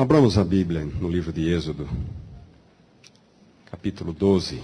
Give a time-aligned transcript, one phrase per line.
[0.00, 1.88] Abramos a Bíblia no livro de Êxodo,
[3.68, 4.62] capítulo 12.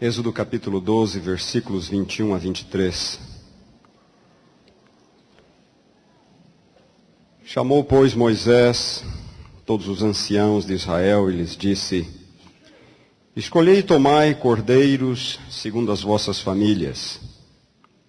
[0.00, 3.20] Êxodo capítulo 12, versículos 21 a 23.
[7.44, 9.04] Chamou, pois, Moisés
[9.66, 12.23] todos os anciãos de Israel e lhes disse:
[13.36, 17.20] Escolhei e tomai cordeiros segundo as vossas famílias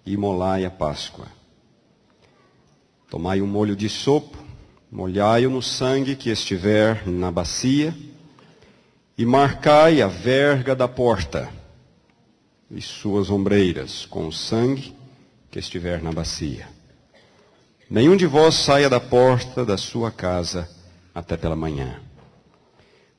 [0.06, 1.26] e molai a Páscoa.
[3.10, 4.38] Tomai um molho de sopo,
[4.88, 7.92] molhai-o no sangue que estiver na bacia
[9.18, 11.52] e marcai a verga da porta
[12.70, 14.94] e suas ombreiras com o sangue
[15.50, 16.68] que estiver na bacia.
[17.90, 20.70] Nenhum de vós saia da porta da sua casa
[21.12, 22.05] até pela manhã.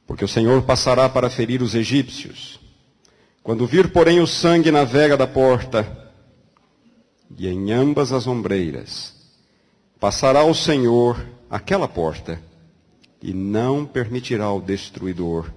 [0.08, 2.60] Porque o Senhor passará para ferir os egípcios.
[3.44, 6.06] Quando vir, porém, o sangue na vega da porta
[7.38, 9.14] e em ambas as ombreiras,
[10.00, 12.42] passará o Senhor aquela porta
[13.22, 15.52] e não permitirá ao destruidor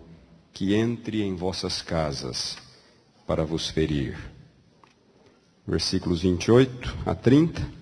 [0.52, 2.58] que entre em vossas casas
[3.26, 4.18] para vos ferir.
[5.66, 7.79] Versículos 28 a 30.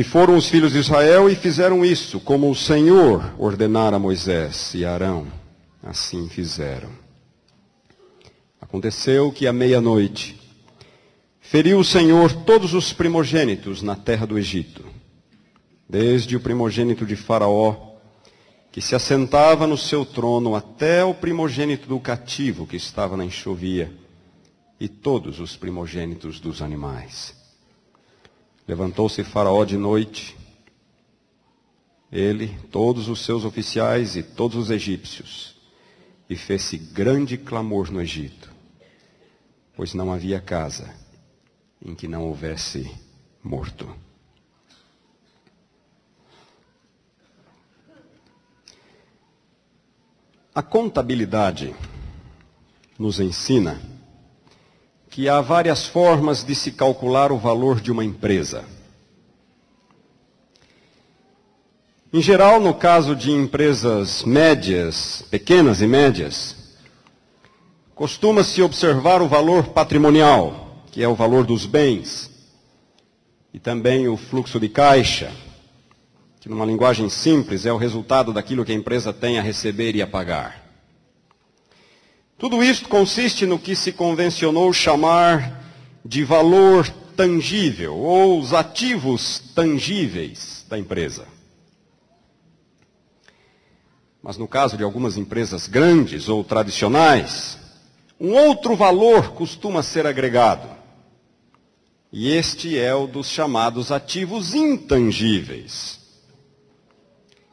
[0.00, 4.72] E foram os filhos de Israel e fizeram isso, como o Senhor ordenara a Moisés
[4.74, 5.26] e Arão.
[5.82, 6.88] Assim fizeram.
[8.58, 10.40] Aconteceu que à meia-noite
[11.38, 14.86] feriu o Senhor todos os primogênitos na terra do Egito,
[15.86, 17.76] desde o primogênito de Faraó,
[18.72, 23.92] que se assentava no seu trono, até o primogênito do cativo que estava na enxovia,
[24.80, 27.38] e todos os primogênitos dos animais.
[28.70, 30.38] Levantou-se Faraó de noite,
[32.12, 35.56] ele, todos os seus oficiais e todos os egípcios,
[36.28, 38.48] e fez-se grande clamor no Egito,
[39.74, 40.94] pois não havia casa
[41.84, 42.88] em que não houvesse
[43.42, 43.92] morto.
[50.54, 51.74] A contabilidade
[52.96, 53.82] nos ensina
[55.10, 58.64] que há várias formas de se calcular o valor de uma empresa.
[62.12, 66.56] Em geral, no caso de empresas médias, pequenas e médias,
[67.94, 72.30] costuma-se observar o valor patrimonial, que é o valor dos bens,
[73.52, 75.32] e também o fluxo de caixa,
[76.40, 80.02] que numa linguagem simples é o resultado daquilo que a empresa tem a receber e
[80.02, 80.69] a pagar.
[82.40, 85.62] Tudo isso consiste no que se convencionou chamar
[86.02, 91.26] de valor tangível ou os ativos tangíveis da empresa.
[94.22, 97.58] Mas no caso de algumas empresas grandes ou tradicionais,
[98.18, 100.66] um outro valor costuma ser agregado.
[102.10, 106.00] E este é o dos chamados ativos intangíveis,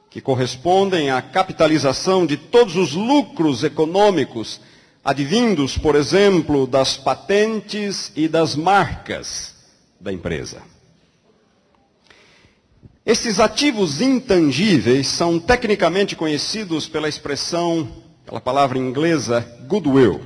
[0.10, 4.62] que correspondem à capitalização de todos os lucros econômicos
[5.08, 9.56] advindos, por exemplo, das patentes e das marcas
[10.02, 10.62] da empresa.
[13.06, 17.88] Esses ativos intangíveis são tecnicamente conhecidos pela expressão,
[18.26, 20.20] pela palavra inglesa goodwill,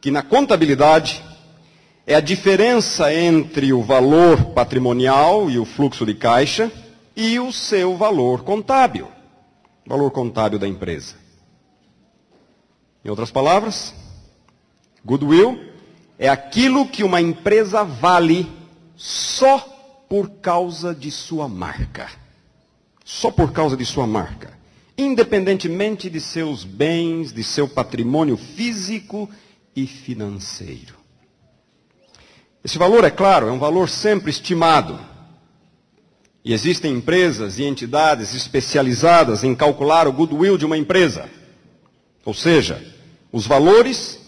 [0.00, 1.20] que na contabilidade
[2.06, 6.70] é a diferença entre o valor patrimonial e o fluxo de caixa
[7.16, 9.08] e o seu valor contábil,
[9.84, 11.17] valor contábil da empresa.
[13.08, 13.94] Em outras palavras,
[15.02, 15.58] goodwill
[16.18, 18.46] é aquilo que uma empresa vale
[18.94, 19.60] só
[20.10, 22.10] por causa de sua marca.
[23.02, 24.52] Só por causa de sua marca.
[24.98, 29.26] Independentemente de seus bens, de seu patrimônio físico
[29.74, 30.94] e financeiro.
[32.62, 35.00] Esse valor, é claro, é um valor sempre estimado.
[36.44, 41.26] E existem empresas e entidades especializadas em calcular o goodwill de uma empresa.
[42.22, 42.97] Ou seja,
[43.32, 44.18] os valores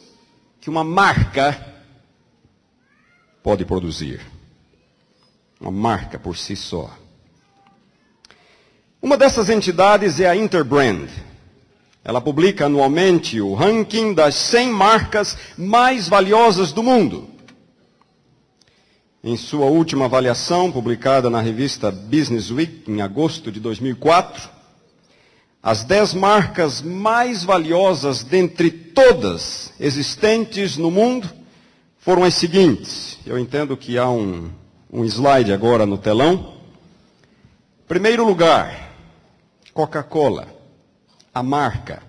[0.60, 1.66] que uma marca
[3.42, 4.20] pode produzir.
[5.60, 6.90] Uma marca por si só.
[9.00, 11.08] Uma dessas entidades é a Interbrand.
[12.04, 17.28] Ela publica anualmente o ranking das 100 marcas mais valiosas do mundo.
[19.22, 24.59] Em sua última avaliação, publicada na revista Business Week, em agosto de 2004,
[25.62, 31.28] as dez marcas mais valiosas dentre todas existentes no mundo
[31.98, 33.18] foram as seguintes.
[33.26, 34.50] Eu entendo que há um,
[34.90, 36.54] um slide agora no telão.
[37.86, 38.94] Primeiro lugar,
[39.74, 40.48] Coca-Cola,
[41.34, 42.02] a marca.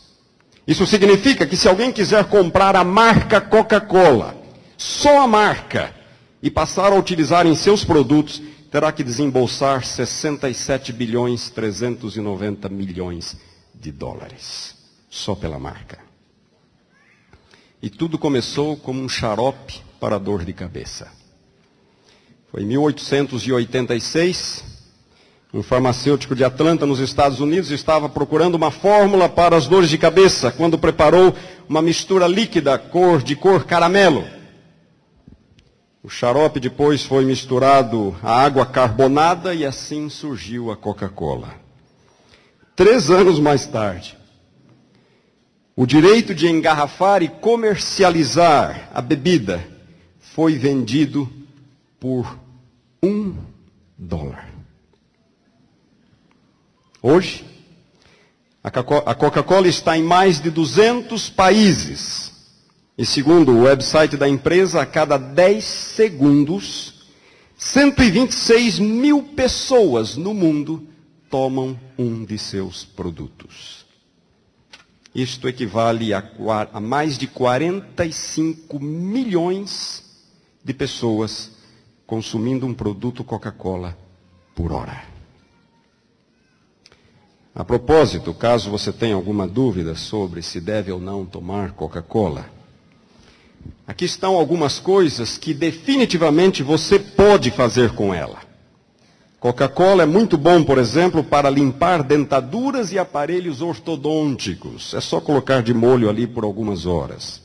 [0.71, 4.41] Isso significa que se alguém quiser comprar a marca Coca-Cola,
[4.77, 5.93] só a marca,
[6.41, 8.41] e passar a utilizar em seus produtos,
[8.71, 13.37] terá que desembolsar 67 bilhões 390 milhões
[13.75, 14.77] de dólares,
[15.11, 15.99] só pela marca.
[17.83, 21.11] E tudo começou como um xarope para dor de cabeça.
[22.49, 24.63] Foi em 1886,
[25.52, 29.99] um farmacêutico de Atlanta, nos Estados Unidos, estava procurando uma fórmula para as dores de
[29.99, 31.35] cabeça, quando preparou
[31.69, 34.25] uma mistura líquida cor de cor caramelo.
[36.02, 41.49] O xarope depois foi misturado à água carbonada e assim surgiu a Coca-Cola.
[42.76, 44.17] Três anos mais tarde,
[45.76, 49.62] o direito de engarrafar e comercializar a bebida
[50.20, 51.29] foi vendido
[51.99, 52.38] por
[53.02, 53.35] um
[53.99, 54.60] dólar.
[57.02, 57.44] Hoje,
[58.62, 62.31] a Coca-Cola está em mais de 200 países.
[62.97, 67.06] E segundo o website da empresa, a cada 10 segundos,
[67.56, 70.87] 126 mil pessoas no mundo
[71.31, 73.87] tomam um de seus produtos.
[75.14, 76.23] Isto equivale a,
[76.73, 80.05] a mais de 45 milhões
[80.62, 81.52] de pessoas
[82.06, 83.97] consumindo um produto Coca-Cola
[84.55, 85.10] por hora.
[87.55, 92.47] A propósito, caso você tenha alguma dúvida sobre se deve ou não tomar Coca-Cola,
[93.85, 98.38] aqui estão algumas coisas que definitivamente você pode fazer com ela.
[99.41, 104.94] Coca-Cola é muito bom, por exemplo, para limpar dentaduras e aparelhos ortodônticos.
[104.94, 107.43] É só colocar de molho ali por algumas horas.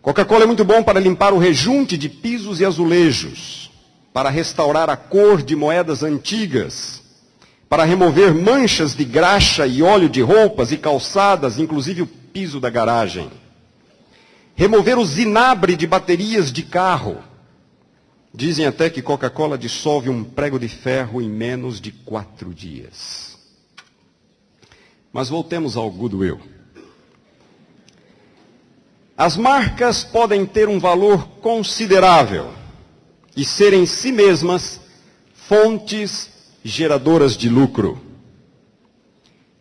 [0.00, 3.70] Coca-Cola é muito bom para limpar o rejunte de pisos e azulejos,
[4.12, 7.01] para restaurar a cor de moedas antigas
[7.72, 12.68] para remover manchas de graxa e óleo de roupas e calçadas, inclusive o piso da
[12.68, 13.30] garagem.
[14.54, 17.24] Remover o zinabre de baterias de carro.
[18.34, 23.38] Dizem até que Coca-Cola dissolve um prego de ferro em menos de quatro dias.
[25.10, 26.42] Mas voltemos ao Goodwill.
[29.16, 32.52] As marcas podem ter um valor considerável
[33.34, 34.78] e ser em si mesmas
[35.32, 36.31] fontes
[36.64, 38.00] geradoras de lucro.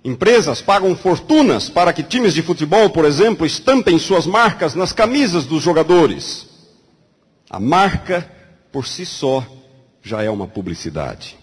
[0.04, 5.46] Empresas pagam fortunas para que times de futebol, por exemplo, estampem suas marcas nas camisas
[5.46, 6.48] dos jogadores.
[7.50, 8.30] A marca,
[8.72, 9.46] por si só,
[10.02, 11.38] já é uma publicidade.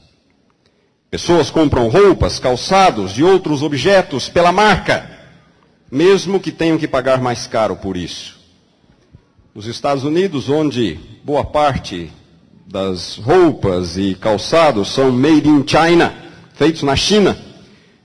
[1.11, 5.09] Pessoas compram roupas, calçados e outros objetos pela marca,
[5.91, 8.39] mesmo que tenham que pagar mais caro por isso.
[9.55, 12.13] Nos Estados Unidos, onde boa parte
[12.69, 16.15] das roupas e calçados são made in China,
[16.55, 17.37] feitos na China.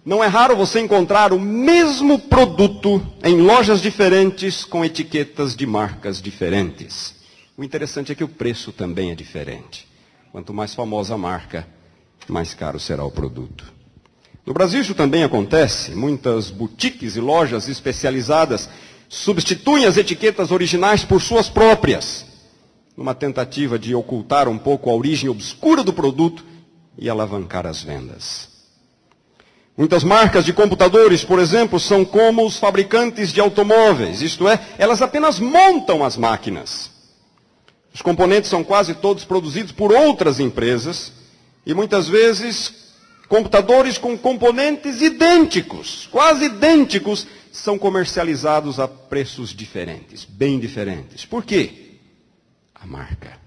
[0.05, 6.21] Não é raro você encontrar o mesmo produto em lojas diferentes com etiquetas de marcas
[6.21, 7.13] diferentes.
[7.57, 9.87] O interessante é que o preço também é diferente.
[10.31, 11.67] Quanto mais famosa a marca,
[12.27, 13.65] mais caro será o produto.
[14.45, 15.91] No Brasil isso também acontece.
[15.91, 18.69] Muitas boutiques e lojas especializadas
[19.09, 22.32] substituem as etiquetas originais por suas próprias
[22.95, 26.45] numa tentativa de ocultar um pouco a origem obscura do produto
[26.97, 28.49] e alavancar as vendas.
[29.75, 35.01] Muitas marcas de computadores, por exemplo, são como os fabricantes de automóveis, isto é, elas
[35.01, 36.91] apenas montam as máquinas.
[37.91, 41.11] Os componentes são quase todos produzidos por outras empresas
[41.65, 42.91] e muitas vezes
[43.27, 51.25] computadores com componentes idênticos, quase idênticos, são comercializados a preços diferentes, bem diferentes.
[51.25, 51.82] Por quê?
[52.83, 53.37] A marca.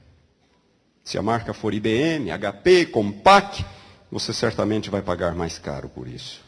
[1.04, 3.64] Se a marca for IBM, HP, Compaq,
[4.10, 6.40] você certamente vai pagar mais caro por isso.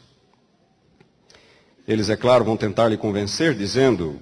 [1.87, 4.18] Eles, é claro, vão tentar lhe convencer dizendo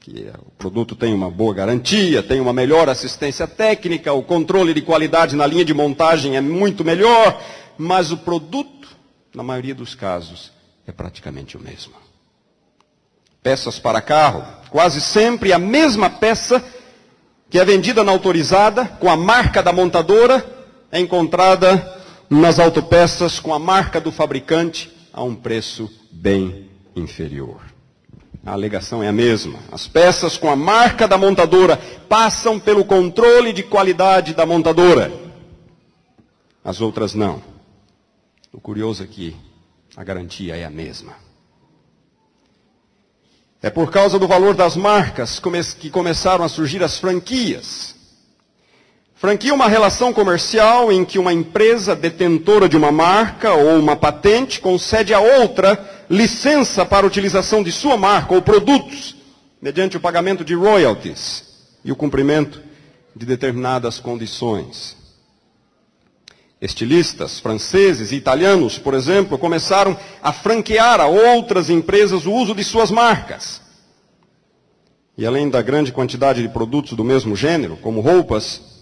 [0.00, 4.82] que o produto tem uma boa garantia, tem uma melhor assistência técnica, o controle de
[4.82, 7.42] qualidade na linha de montagem é muito melhor,
[7.76, 8.96] mas o produto,
[9.34, 10.52] na maioria dos casos,
[10.86, 11.94] é praticamente o mesmo.
[13.42, 16.64] Peças para carro, quase sempre a mesma peça
[17.50, 20.44] que é vendida na autorizada, com a marca da montadora,
[20.92, 21.96] é encontrada
[22.28, 27.60] nas autopeças com a marca do fabricante a um preço bem inferior.
[28.44, 29.58] A alegação é a mesma.
[29.72, 31.76] As peças com a marca da montadora
[32.08, 35.12] passam pelo controle de qualidade da montadora.
[36.64, 37.42] As outras não.
[38.52, 39.36] O curioso é que
[39.96, 41.27] a garantia é a mesma.
[43.60, 45.40] É por causa do valor das marcas
[45.78, 47.96] que começaram a surgir as franquias.
[49.16, 53.96] Franquia é uma relação comercial em que uma empresa detentora de uma marca ou uma
[53.96, 59.16] patente concede a outra licença para utilização de sua marca ou produtos,
[59.60, 61.42] mediante o pagamento de royalties
[61.84, 62.62] e o cumprimento
[63.14, 64.96] de determinadas condições.
[66.60, 72.64] Estilistas franceses e italianos, por exemplo, começaram a franquear a outras empresas o uso de
[72.64, 73.60] suas marcas.
[75.16, 78.78] E além da grande quantidade de produtos do mesmo gênero, como roupas,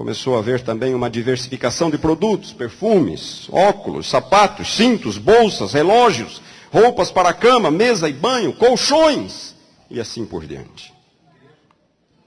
[0.00, 6.40] Começou a haver também uma diversificação de produtos, perfumes, óculos, sapatos, cintos, bolsas, relógios,
[6.72, 9.54] roupas para cama, mesa e banho, colchões
[9.90, 10.94] e assim por diante.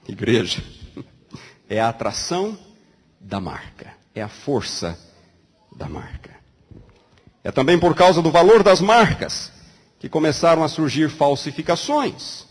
[0.06, 0.62] Igreja
[1.68, 2.56] é a atração
[3.18, 4.98] da marca, é a força
[5.74, 6.30] da marca.
[7.42, 9.52] É também por causa do valor das marcas
[9.98, 12.46] que começaram a surgir falsificações.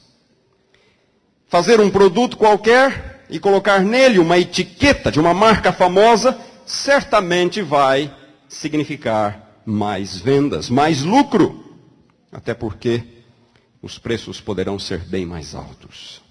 [1.48, 8.14] Fazer um produto qualquer e colocar nele uma etiqueta de uma marca famosa, certamente vai
[8.48, 11.78] significar mais vendas, mais lucro.
[12.32, 13.04] Até porque
[13.82, 16.23] os preços poderão ser bem mais altos.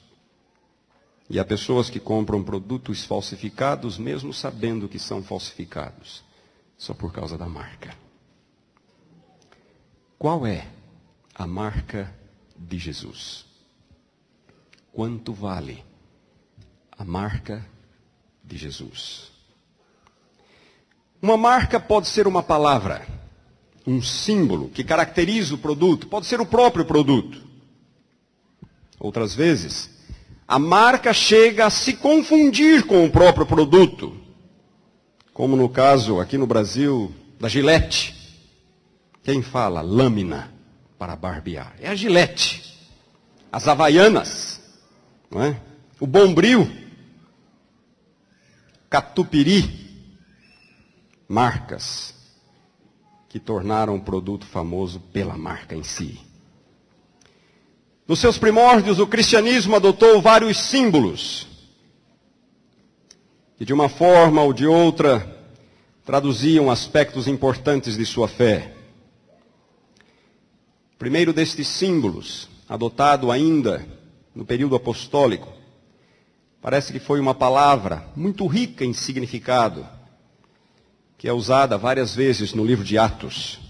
[1.32, 6.22] E há pessoas que compram produtos falsificados, mesmo sabendo que são falsificados,
[6.78, 7.96] só por causa da marca.
[10.16, 10.68] Qual é
[11.34, 12.14] a marca
[12.56, 13.44] de Jesus?
[14.92, 15.82] Quanto vale?
[17.02, 17.66] a marca
[18.44, 19.32] de Jesus.
[21.20, 23.04] Uma marca pode ser uma palavra,
[23.84, 27.42] um símbolo que caracteriza o produto, pode ser o próprio produto.
[29.00, 29.90] Outras vezes,
[30.46, 34.16] a marca chega a se confundir com o próprio produto,
[35.32, 38.20] como no caso aqui no Brasil da Gillette.
[39.22, 40.52] Quem fala lâmina
[40.99, 41.75] para barbear?
[41.80, 42.76] É a Gillette.
[43.52, 44.61] As Havaianas,
[45.30, 45.56] não é?
[46.00, 46.68] o Bombril
[48.92, 49.88] catupiry,
[51.26, 52.14] marcas
[53.26, 56.20] que tornaram o produto famoso pela marca em si.
[58.12, 61.47] Nos seus primórdios, o cristianismo adotou vários símbolos
[63.57, 65.35] que, de uma forma ou de outra,
[66.04, 68.75] traduziam aspectos importantes de sua fé.
[70.95, 73.83] O primeiro destes símbolos, adotado ainda
[74.35, 75.50] no período apostólico,
[76.61, 79.88] Parece que foi uma palavra muito rica em significado,
[81.16, 83.62] que é usada várias vezes no livro de Atos.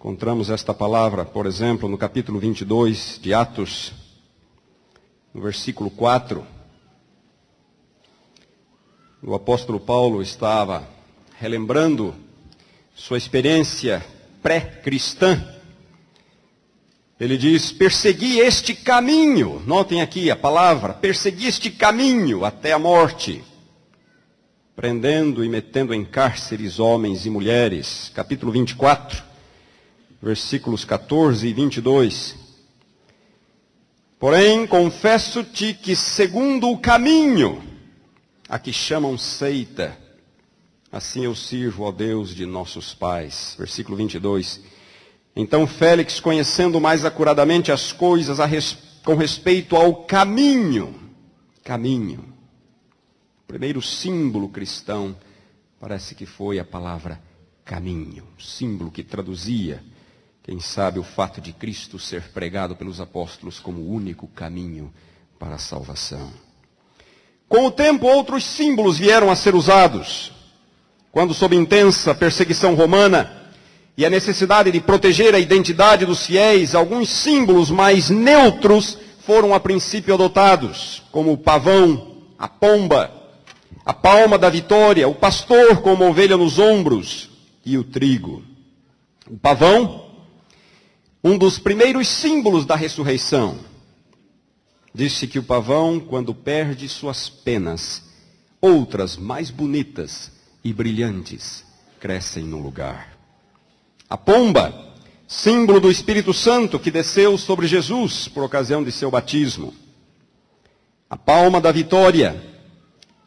[0.00, 3.92] Encontramos esta palavra, por exemplo, no capítulo 22 de Atos,
[5.34, 6.42] no versículo 4.
[9.22, 10.88] O apóstolo Paulo estava
[11.38, 12.14] relembrando
[12.94, 14.02] sua experiência
[14.42, 15.60] pré-cristã
[17.20, 19.62] ele diz: persegui este caminho.
[19.66, 23.44] Notem aqui a palavra: persegui este caminho até a morte,
[24.74, 28.10] prendendo e metendo em cárceres homens e mulheres.
[28.14, 29.29] Capítulo 24,
[30.20, 32.36] versículos 14 e 22.
[34.18, 37.62] Porém, confesso-te que, segundo o caminho
[38.48, 39.96] a que chamam seita,
[40.92, 43.54] assim eu sirvo ao Deus de nossos pais.
[43.58, 44.60] Versículo 22.
[45.34, 48.76] Então Félix, conhecendo mais acuradamente as coisas res...
[49.04, 50.94] com respeito ao caminho,
[51.64, 52.34] caminho.
[53.44, 55.16] O primeiro símbolo cristão
[55.78, 57.22] parece que foi a palavra
[57.64, 59.82] caminho, símbolo que traduzia,
[60.42, 64.92] quem sabe, o fato de Cristo ser pregado pelos apóstolos como o único caminho
[65.38, 66.32] para a salvação.
[67.48, 70.32] Com o tempo, outros símbolos vieram a ser usados.
[71.12, 73.40] Quando, sob intensa perseguição romana,
[73.96, 79.60] e a necessidade de proteger a identidade dos fiéis, alguns símbolos mais neutros foram a
[79.60, 83.12] princípio adotados, como o pavão, a pomba,
[83.84, 87.28] a palma da vitória, o pastor com uma ovelha nos ombros
[87.64, 88.42] e o trigo.
[89.28, 90.09] O pavão,
[91.22, 93.58] um dos primeiros símbolos da ressurreição.
[94.94, 98.02] Disse que o pavão, quando perde suas penas,
[98.60, 100.32] outras mais bonitas
[100.64, 101.64] e brilhantes
[102.00, 103.16] crescem no lugar.
[104.08, 104.94] A pomba,
[105.28, 109.72] símbolo do Espírito Santo que desceu sobre Jesus por ocasião de seu batismo.
[111.08, 112.42] A palma da vitória,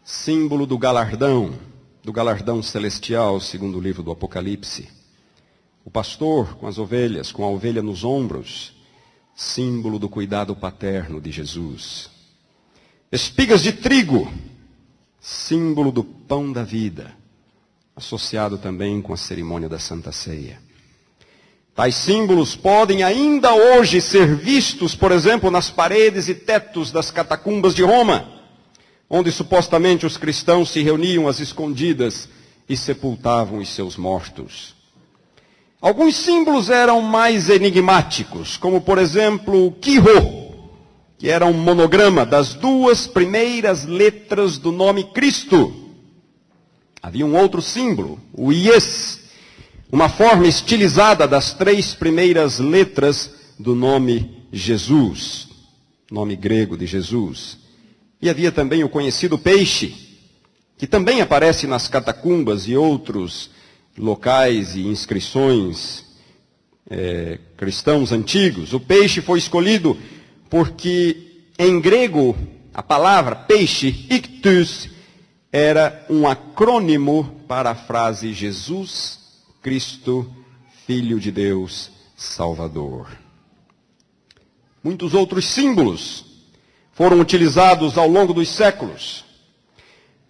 [0.03, 1.57] símbolo do galardão,
[2.03, 5.02] do galardão celestial, segundo o livro do Apocalipse.
[5.85, 8.73] O pastor com as ovelhas, com a ovelha nos ombros,
[9.35, 12.09] símbolo do cuidado paterno de Jesus.
[13.11, 14.31] Espigas de trigo,
[15.19, 17.13] símbolo do pão da vida,
[17.95, 20.59] associado também com a cerimônia da Santa Ceia.
[21.75, 27.73] Tais símbolos podem ainda hoje ser vistos, por exemplo, nas paredes e tetos das catacumbas
[27.73, 28.31] de Roma,
[29.09, 32.29] onde supostamente os cristãos se reuniam às escondidas
[32.69, 34.82] e sepultavam os seus mortos.
[35.83, 40.53] Alguns símbolos eram mais enigmáticos, como por exemplo o Quirô,
[41.17, 45.91] que era um monograma das duas primeiras letras do nome Cristo.
[47.01, 49.25] Havia um outro símbolo, o Ies,
[49.91, 55.49] uma forma estilizada das três primeiras letras do nome Jesus,
[56.09, 57.57] nome grego de Jesus.
[58.21, 59.93] E havia também o conhecido peixe,
[60.77, 63.51] que também aparece nas catacumbas e outros
[63.97, 66.05] locais e inscrições
[66.89, 68.73] é, cristãos antigos.
[68.73, 69.97] O peixe foi escolhido
[70.49, 72.35] porque em grego
[72.73, 74.89] a palavra peixe, ictus,
[75.51, 79.19] era um acrônimo para a frase Jesus
[79.61, 80.29] Cristo,
[80.85, 83.07] Filho de Deus, Salvador.
[84.83, 86.25] Muitos outros símbolos
[86.91, 89.23] foram utilizados ao longo dos séculos.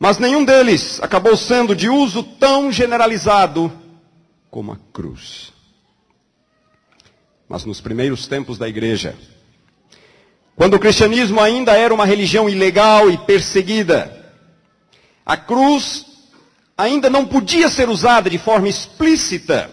[0.04, 3.72] Mas nenhum deles acabou sendo de uso tão generalizado
[4.52, 5.54] como a cruz.
[7.48, 9.16] Mas nos primeiros tempos da igreja,
[10.58, 14.30] quando o cristianismo ainda era uma religião ilegal e perseguida,
[15.26, 16.06] a cruz
[16.78, 19.72] ainda não podia ser usada de forma explícita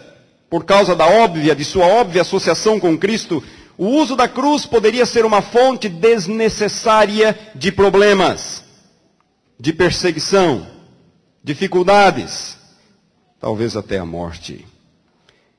[0.49, 3.43] por causa da óbvia, de sua óbvia associação com Cristo,
[3.77, 8.70] o uso da cruz poderia ser uma fonte desnecessária de problemas
[9.61, 10.65] de perseguição,
[11.43, 12.57] dificuldades,
[13.39, 14.65] talvez até a morte.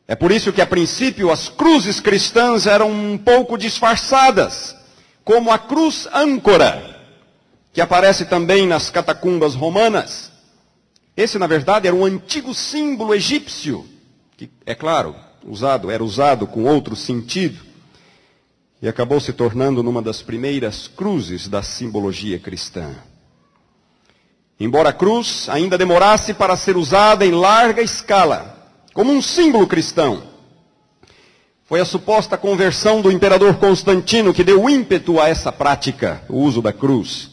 [0.08, 4.74] É por isso que, a princípio, as cruzes cristãs eram um pouco disfarçadas,
[5.22, 7.00] como a cruz âncora,
[7.72, 10.32] que aparece também nas catacumbas romanas.
[11.16, 13.86] Esse, na verdade, era um antigo símbolo egípcio,
[14.36, 15.14] que, é claro,
[15.46, 17.64] usado, era usado com outro sentido,
[18.82, 22.96] e acabou se tornando numa das primeiras cruzes da simbologia cristã.
[24.62, 30.22] Embora a cruz ainda demorasse para ser usada em larga escala, como um símbolo cristão,
[31.64, 36.62] foi a suposta conversão do imperador Constantino que deu ímpeto a essa prática, o uso
[36.62, 37.28] da cruz.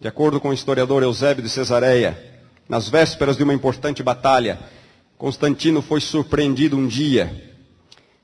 [0.00, 4.58] De acordo com o historiador Eusébio de Cesareia, nas vésperas de uma importante batalha,
[5.18, 7.52] Constantino foi surpreendido um dia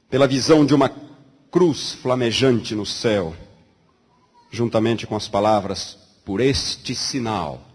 [0.09, 0.91] pela visão de uma
[1.51, 3.37] cruz flamejante no céu,
[4.51, 7.67] juntamente com as palavras por este sinal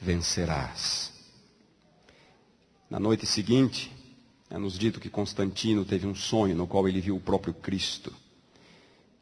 [0.00, 1.12] vencerás.
[2.88, 3.94] Na noite seguinte,
[4.48, 8.10] é-nos dito que Constantino teve um sonho no qual ele viu o próprio Cristo,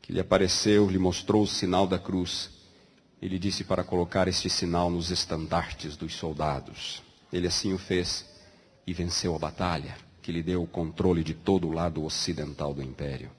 [0.00, 2.48] que lhe apareceu, lhe mostrou o sinal da cruz.
[3.20, 7.02] Ele disse para colocar este sinal nos estandartes dos soldados.
[7.32, 8.24] Ele assim o fez
[8.86, 12.84] e venceu a batalha, que lhe deu o controle de todo o lado ocidental do
[12.84, 13.32] império.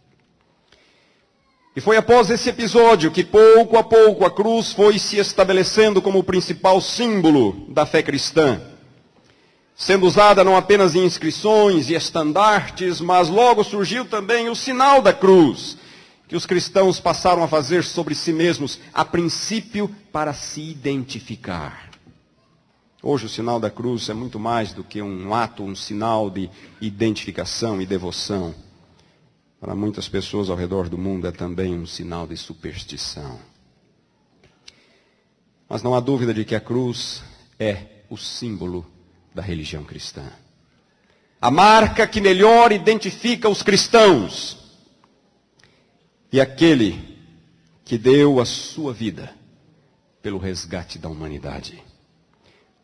[1.77, 6.17] E foi após esse episódio que, pouco a pouco, a cruz foi se estabelecendo como
[6.17, 8.59] o principal símbolo da fé cristã.
[9.75, 15.13] Sendo usada não apenas em inscrições e estandartes, mas logo surgiu também o sinal da
[15.13, 15.77] cruz,
[16.27, 21.91] que os cristãos passaram a fazer sobre si mesmos, a princípio para se identificar.
[23.03, 26.49] Hoje o sinal da cruz é muito mais do que um ato, um sinal de
[26.81, 28.65] identificação e devoção
[29.59, 33.39] para muitas pessoas ao redor do mundo é também um sinal de superstição.
[35.67, 37.23] Mas não há dúvida de que a cruz
[37.59, 38.85] é o símbolo
[39.33, 40.31] da religião cristã.
[41.41, 44.57] A marca que melhor identifica os cristãos
[46.31, 47.17] e aquele
[47.83, 49.33] que deu a sua vida
[50.21, 51.83] pelo resgate da humanidade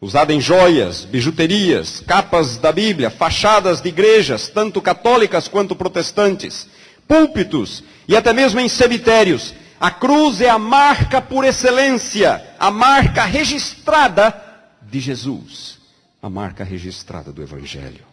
[0.03, 6.67] usada em joias, bijuterias, capas da Bíblia, fachadas de igrejas, tanto católicas quanto protestantes,
[7.07, 9.53] púlpitos e até mesmo em cemitérios.
[9.79, 14.35] A cruz é a marca por excelência, a marca registrada
[14.81, 15.79] de Jesus,
[16.21, 18.05] a marca registrada do Evangelho.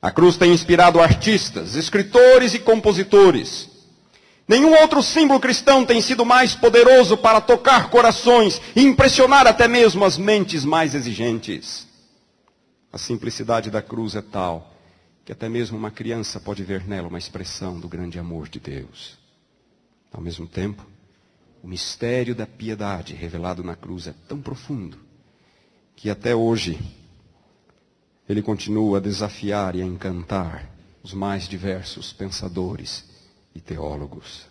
[0.00, 3.68] A cruz tem inspirado artistas, escritores e compositores.
[4.50, 10.04] Nenhum outro símbolo cristão tem sido mais poderoso para tocar corações e impressionar até mesmo
[10.04, 11.86] as mentes mais exigentes.
[12.92, 14.74] A simplicidade da cruz é tal
[15.24, 19.16] que até mesmo uma criança pode ver nela uma expressão do grande amor de Deus.
[20.12, 20.84] Ao mesmo tempo,
[21.62, 24.98] o mistério da piedade revelado na cruz é tão profundo
[25.94, 26.76] que até hoje
[28.28, 30.68] ele continua a desafiar e a encantar
[31.04, 33.09] os mais diversos pensadores
[33.54, 34.48] e teólogos.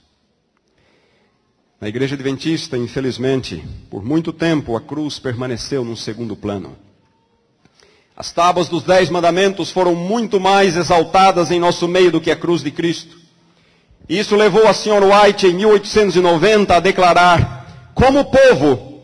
[1.80, 6.78] Na igreja adventista, infelizmente, por muito tempo a cruz permaneceu num segundo plano.
[8.16, 12.36] As tábuas dos Dez Mandamentos foram muito mais exaltadas em nosso meio do que a
[12.36, 13.18] cruz de Cristo.
[14.10, 15.04] Isso levou a Sr.
[15.04, 19.04] White, em 1890, a declarar: como povo,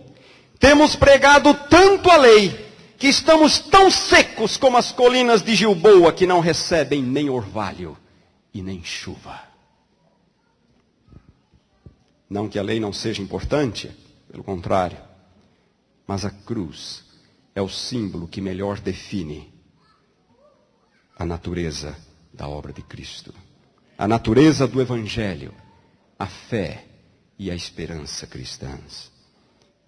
[0.60, 6.28] temos pregado tanto a lei, que estamos tão secos como as colinas de Gilboa, que
[6.28, 7.96] não recebem nem orvalho
[8.54, 9.55] e nem chuva.
[12.30, 13.92] Não que a lei não seja importante,
[14.32, 14.98] pelo contrário,
[16.08, 17.04] mas a cruz
[17.54, 19.54] é o símbolo que melhor define
[21.18, 21.96] a natureza
[22.34, 23.34] da obra de Cristo,
[23.98, 25.54] a natureza do Evangelho,
[26.20, 26.86] a fé
[27.40, 29.12] e a esperança cristãs.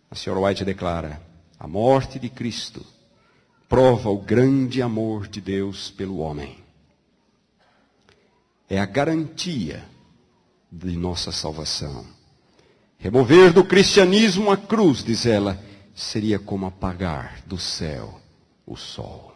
[0.10, 1.22] A senhora White declara:
[1.60, 2.86] a morte de Cristo
[3.68, 6.64] prova o grande amor de Deus pelo homem.
[8.70, 9.84] É a garantia
[10.72, 12.17] de nossa salvação.
[13.00, 15.60] Remover do cristianismo a cruz, diz ela,
[15.94, 18.20] seria como apagar do céu
[18.66, 19.34] o sol.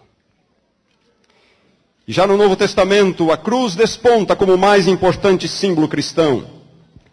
[2.07, 6.61] Já no Novo Testamento, a cruz desponta como o mais importante símbolo cristão.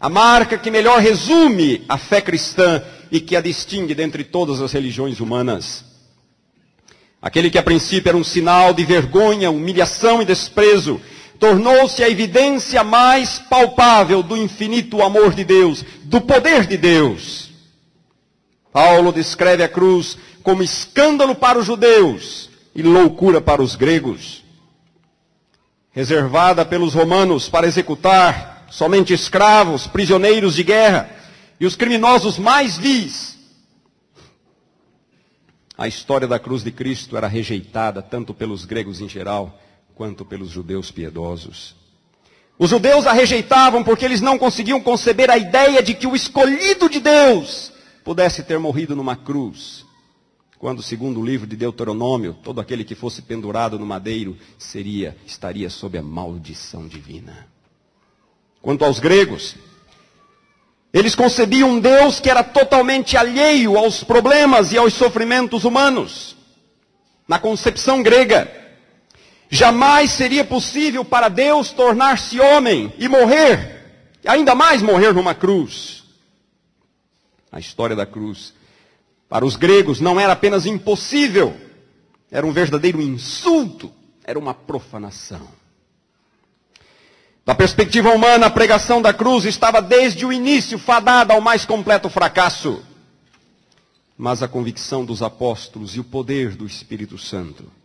[0.00, 4.72] A marca que melhor resume a fé cristã e que a distingue dentre todas as
[4.72, 5.84] religiões humanas.
[7.20, 11.00] Aquele que a princípio era um sinal de vergonha, humilhação e desprezo,
[11.38, 17.50] tornou-se a evidência mais palpável do infinito amor de Deus, do poder de Deus.
[18.72, 24.44] Paulo descreve a cruz como escândalo para os judeus e loucura para os gregos.
[25.90, 31.10] Reservada pelos romanos para executar somente escravos, prisioneiros de guerra
[31.58, 33.36] e os criminosos mais vis.
[35.76, 39.58] A história da cruz de Cristo era rejeitada tanto pelos gregos em geral
[39.98, 41.74] quanto pelos judeus piedosos.
[42.56, 46.88] Os judeus a rejeitavam porque eles não conseguiam conceber a ideia de que o escolhido
[46.88, 47.72] de Deus
[48.04, 49.84] pudesse ter morrido numa cruz.
[50.56, 55.68] Quando, segundo o livro de Deuteronômio, todo aquele que fosse pendurado no madeiro seria, estaria
[55.68, 57.48] sob a maldição divina.
[58.62, 59.56] Quanto aos gregos,
[60.92, 66.36] eles concebiam um Deus que era totalmente alheio aos problemas e aos sofrimentos humanos.
[67.26, 68.67] Na concepção grega,
[69.50, 76.04] Jamais seria possível para Deus tornar-se homem e morrer, ainda mais morrer numa cruz.
[77.50, 78.52] A história da cruz,
[79.26, 81.56] para os gregos, não era apenas impossível,
[82.30, 83.90] era um verdadeiro insulto,
[84.22, 85.48] era uma profanação.
[87.46, 92.10] Da perspectiva humana, a pregação da cruz estava desde o início fadada ao mais completo
[92.10, 92.84] fracasso.
[94.18, 97.77] Mas a convicção dos apóstolos e o poder do Espírito Santo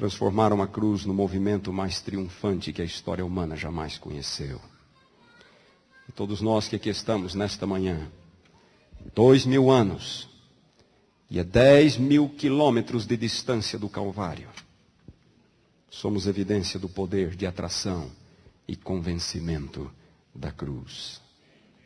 [0.00, 4.58] transformaram a cruz no movimento mais triunfante que a história humana jamais conheceu.
[6.08, 8.10] E todos nós que aqui estamos nesta manhã,
[9.14, 10.26] dois mil anos
[11.28, 14.48] e a dez mil quilômetros de distância do Calvário,
[15.90, 18.10] somos evidência do poder de atração
[18.66, 19.92] e convencimento
[20.34, 21.20] da cruz.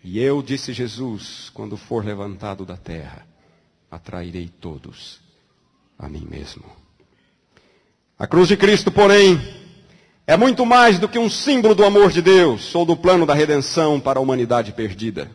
[0.04, 3.26] E eu, disse Jesus, quando for levantado da terra,
[3.90, 5.20] atrairei todos
[5.98, 6.83] a mim mesmo.
[8.16, 9.40] A cruz de Cristo, porém,
[10.24, 13.34] é muito mais do que um símbolo do amor de Deus ou do plano da
[13.34, 15.28] redenção para a humanidade perdida.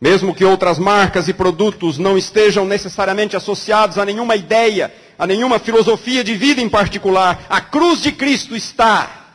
[0.00, 5.60] Mesmo que outras marcas e produtos não estejam necessariamente associados a nenhuma ideia, a nenhuma
[5.60, 9.26] filosofia de vida em particular, a cruz de Cristo está.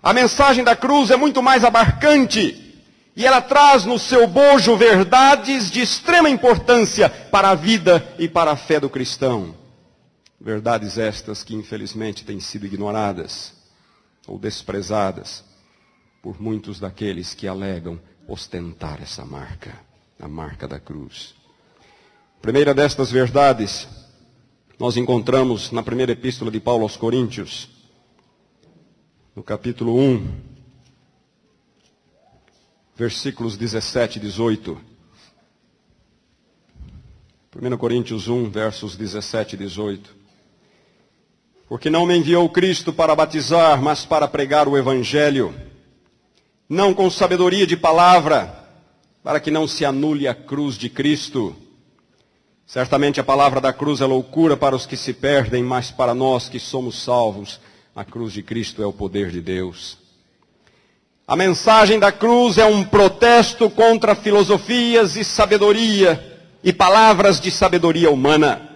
[0.00, 2.84] A mensagem da cruz é muito mais abarcante
[3.16, 8.52] e ela traz no seu bojo verdades de extrema importância para a vida e para
[8.52, 9.63] a fé do cristão.
[10.44, 13.54] Verdades estas que infelizmente têm sido ignoradas
[14.26, 15.42] ou desprezadas
[16.22, 19.80] por muitos daqueles que alegam ostentar essa marca,
[20.20, 21.34] a marca da cruz.
[22.42, 23.88] primeira destas verdades
[24.78, 27.70] nós encontramos na primeira epístola de Paulo aos Coríntios,
[29.34, 30.42] no capítulo 1,
[32.94, 34.78] versículos 17 e 18.
[37.56, 40.23] 1 Coríntios 1, versos 17 e 18.
[41.68, 45.54] Porque não me enviou Cristo para batizar, mas para pregar o Evangelho,
[46.68, 48.64] não com sabedoria de palavra,
[49.22, 51.56] para que não se anule a cruz de Cristo.
[52.66, 56.48] Certamente a palavra da cruz é loucura para os que se perdem, mas para nós
[56.48, 57.60] que somos salvos,
[57.94, 59.98] a cruz de Cristo é o poder de Deus.
[61.26, 68.10] A mensagem da cruz é um protesto contra filosofias e sabedoria e palavras de sabedoria
[68.10, 68.73] humana.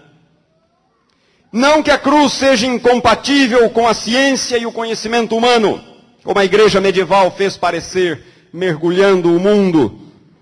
[1.51, 5.83] Não que a cruz seja incompatível com a ciência e o conhecimento humano,
[6.23, 9.99] como a igreja medieval fez parecer, mergulhando o mundo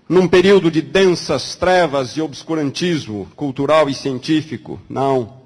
[0.09, 4.81] num período de densas trevas e obscurantismo cultural e científico.
[4.89, 5.37] Não.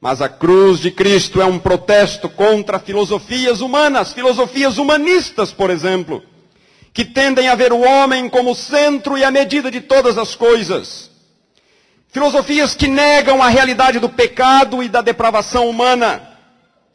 [0.00, 6.22] Mas a cruz de Cristo é um protesto contra filosofias humanas, filosofias humanistas, por exemplo,
[6.92, 11.11] que tendem a ver o homem como centro e a medida de todas as coisas.
[12.12, 16.22] Filosofias que negam a realidade do pecado e da depravação humana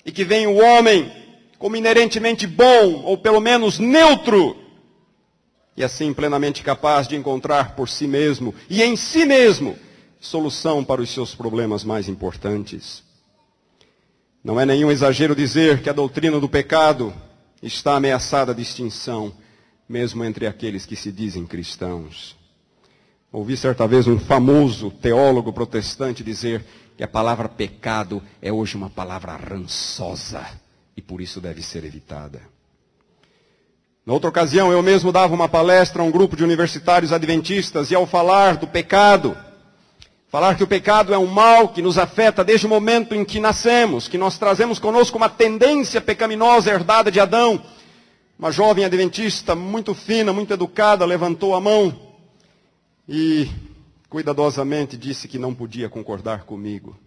[0.06, 1.12] e que veem o homem
[1.58, 4.56] como inerentemente bom ou pelo menos neutro
[5.76, 9.76] e assim plenamente capaz de encontrar por si mesmo e em si mesmo
[10.20, 13.04] solução para os seus problemas mais importantes.
[14.44, 17.12] Não é nenhum exagero dizer que a doutrina do pecado
[17.62, 19.34] está ameaçada de extinção,
[19.90, 22.38] mesmo entre aqueles que se dizem cristãos.
[23.38, 26.66] Ouvi certa vez um famoso teólogo protestante dizer
[26.98, 30.44] que a palavra pecado é hoje uma palavra rançosa
[30.96, 32.42] e por isso deve ser evitada.
[34.04, 37.96] Na outra ocasião, eu mesmo dava uma palestra a um grupo de universitários adventistas e
[37.96, 39.38] ao falar do pecado,
[40.30, 43.40] falar que o pecado é um mal que nos afeta desde o momento em que
[43.40, 47.62] nascemos, que nós trazemos conosco uma tendência pecaminosa herdada de Adão.
[48.40, 52.07] Uma jovem adventista muito fina, muito educada, levantou a mão
[53.08, 53.50] e
[54.10, 56.98] cuidadosamente disse que não podia concordar comigo.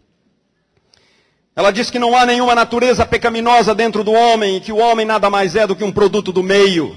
[1.54, 5.04] Ela diz que não há nenhuma natureza pecaminosa dentro do homem e que o homem
[5.04, 6.96] nada mais é do que um produto do meio.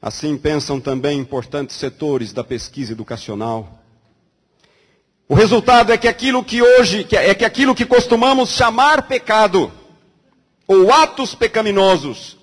[0.00, 3.82] Assim pensam também importantes setores da pesquisa educacional.
[5.28, 9.70] O resultado é que aquilo que hoje, é que aquilo que costumamos chamar pecado,
[10.66, 12.38] ou atos pecaminosos,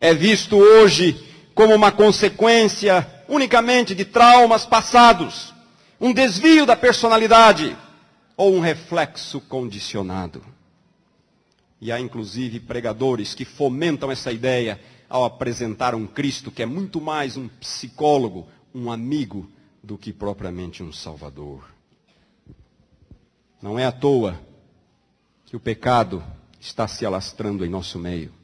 [0.00, 1.18] é visto hoje
[1.54, 5.54] como uma consequência unicamente de traumas passados,
[5.98, 7.74] um desvio da personalidade,
[8.36, 10.44] ou um reflexo condicionado.
[11.80, 17.00] E há inclusive pregadores que fomentam essa ideia ao apresentar um Cristo que é muito
[17.00, 19.50] mais um psicólogo, um amigo,
[19.82, 21.64] do que propriamente um salvador.
[23.62, 24.38] Não é à toa
[25.46, 26.22] que o pecado
[26.60, 28.41] está se alastrando em nosso meio.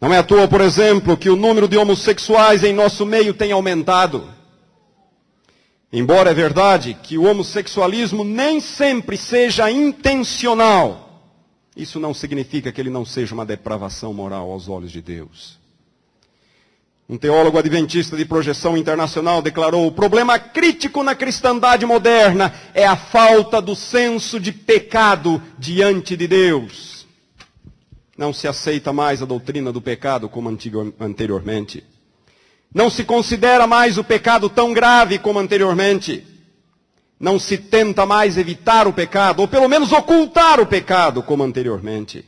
[0.00, 3.52] Não é à toa, por exemplo, que o número de homossexuais em nosso meio tem
[3.52, 4.28] aumentado.
[5.92, 11.22] Embora é verdade que o homossexualismo nem sempre seja intencional,
[11.76, 15.58] isso não significa que ele não seja uma depravação moral aos olhos de Deus.
[17.08, 22.96] Um teólogo adventista de projeção internacional declarou: o problema crítico na cristandade moderna é a
[22.96, 26.95] falta do senso de pecado diante de Deus.
[28.16, 30.48] Não se aceita mais a doutrina do pecado como
[30.98, 31.84] anteriormente.
[32.74, 36.26] Não se considera mais o pecado tão grave como anteriormente.
[37.18, 42.24] Não se tenta mais evitar o pecado, ou pelo menos ocultar o pecado como anteriormente.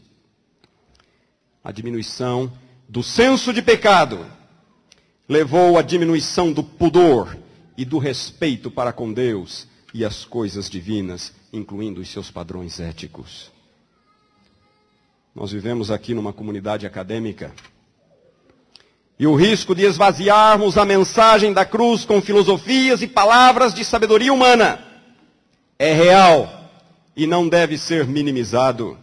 [1.62, 2.51] A diminuição
[2.88, 4.24] do senso de pecado
[5.29, 7.37] levou à diminuição do pudor
[7.77, 13.51] e do respeito para com Deus e as coisas divinas, incluindo os seus padrões éticos.
[15.38, 17.53] Nós vivemos aqui numa comunidade acadêmica
[19.16, 24.33] e o risco de esvaziarmos a mensagem da cruz com filosofias e palavras de sabedoria
[24.33, 24.85] humana
[25.79, 26.72] é real
[27.14, 28.98] e não deve ser minimizado.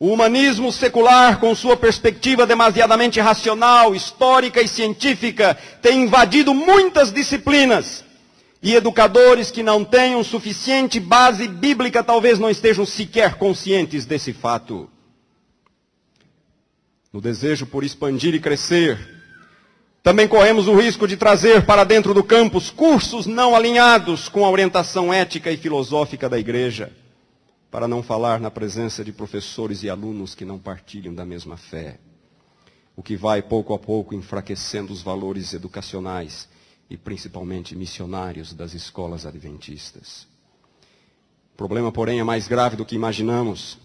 [0.00, 8.02] O humanismo secular, com sua perspectiva demasiadamente racional, histórica e científica, tem invadido muitas disciplinas.
[8.62, 14.88] E educadores que não tenham suficiente base bíblica talvez não estejam sequer conscientes desse fato
[17.12, 19.20] no desejo por expandir e crescer,
[20.02, 24.50] também corremos o risco de trazer para dentro do campus cursos não alinhados com a
[24.50, 26.90] orientação ética e filosófica da igreja,
[27.70, 31.98] para não falar na presença de professores e alunos que não partilham da mesma fé,
[32.96, 36.48] o que vai pouco a pouco enfraquecendo os valores educacionais
[36.90, 40.26] e principalmente missionários das escolas adventistas.
[41.54, 43.78] O problema, porém, é mais grave do que imaginamos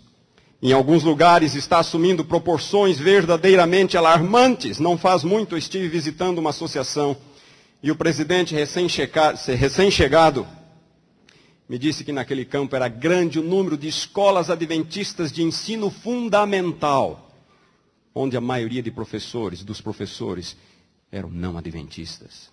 [0.62, 4.80] Em alguns lugares está assumindo proporções verdadeiramente alarmantes.
[4.80, 7.16] Não faz muito estive visitando uma associação
[7.82, 10.48] e o presidente recém-chegado
[11.70, 17.30] me disse que naquele campo era grande o número de escolas adventistas de ensino fundamental,
[18.16, 20.56] onde a maioria de professores, dos professores,
[21.12, 22.50] eram não adventistas.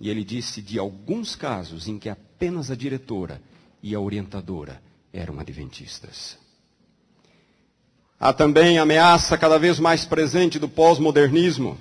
[0.00, 3.40] E ele disse de alguns casos em que apenas a diretora
[3.82, 4.82] e a orientadora
[5.12, 6.36] eram adventistas.
[8.20, 11.78] Há também a ameaça cada vez mais presente do pós-modernismo,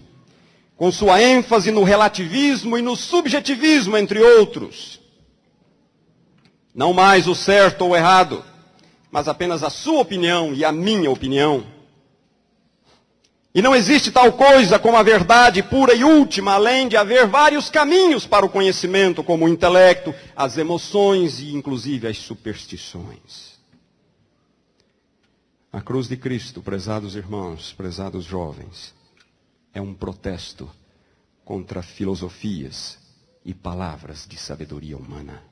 [0.76, 5.02] com sua ênfase no relativismo e no subjetivismo, entre outros.
[6.76, 8.46] Não mais o certo ou o errado,
[9.10, 11.66] mas apenas a sua opinião e a minha opinião.
[13.56, 17.72] E não existe tal coisa como a verdade pura e última, além de haver vários
[17.72, 23.57] caminhos para o conhecimento, como o intelecto, as emoções e inclusive as superstições.
[25.72, 28.96] A cruz de Cristo, prezados irmãos, prezados jovens,
[29.74, 30.70] é um protesto
[31.44, 32.98] contra filosofias
[33.44, 35.44] e palavras de sabedoria humana.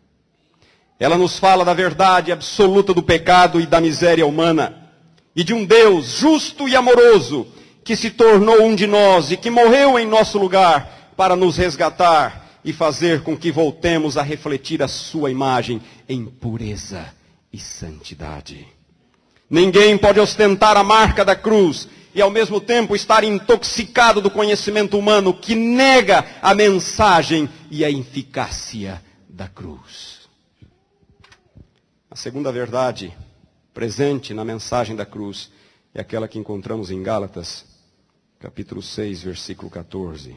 [0.97, 4.89] Ela nos fala da verdade absoluta do pecado e da miséria humana,
[5.35, 7.45] e de um Deus justo e amoroso
[7.83, 12.59] que se tornou um de nós e que morreu em nosso lugar para nos resgatar
[12.63, 17.05] e fazer com que voltemos a refletir a sua imagem em pureza
[17.51, 18.65] e santidade.
[19.49, 24.97] Ninguém pode ostentar a marca da cruz e ao mesmo tempo estar intoxicado do conhecimento
[24.97, 30.29] humano que nega a mensagem e a eficácia da cruz.
[32.09, 33.13] A segunda verdade
[33.73, 35.51] presente na mensagem da cruz
[35.93, 37.65] é aquela que encontramos em Gálatas,
[38.39, 40.35] capítulo 6, versículo 14.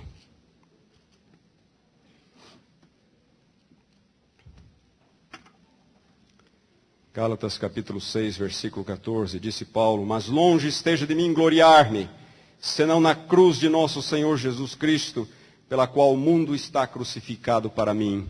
[7.18, 12.08] Gálatas capítulo 6, versículo 14, disse Paulo: Mas longe esteja de mim gloriar-me,
[12.60, 15.26] senão na cruz de nosso Senhor Jesus Cristo,
[15.68, 18.24] pela qual o mundo está crucificado para mim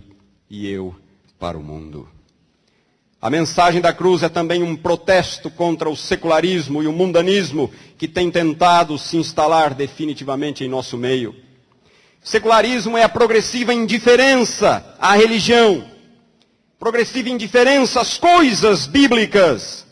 [0.48, 0.96] e eu
[1.38, 2.08] para o mundo.
[3.20, 8.08] A mensagem da cruz é também um protesto contra o secularismo e o mundanismo que
[8.08, 11.36] tem tentado se instalar definitivamente em nosso meio.
[12.24, 15.97] Secularismo é a progressiva indiferença à religião
[16.78, 19.84] progressiva indiferença às coisas bíblicas,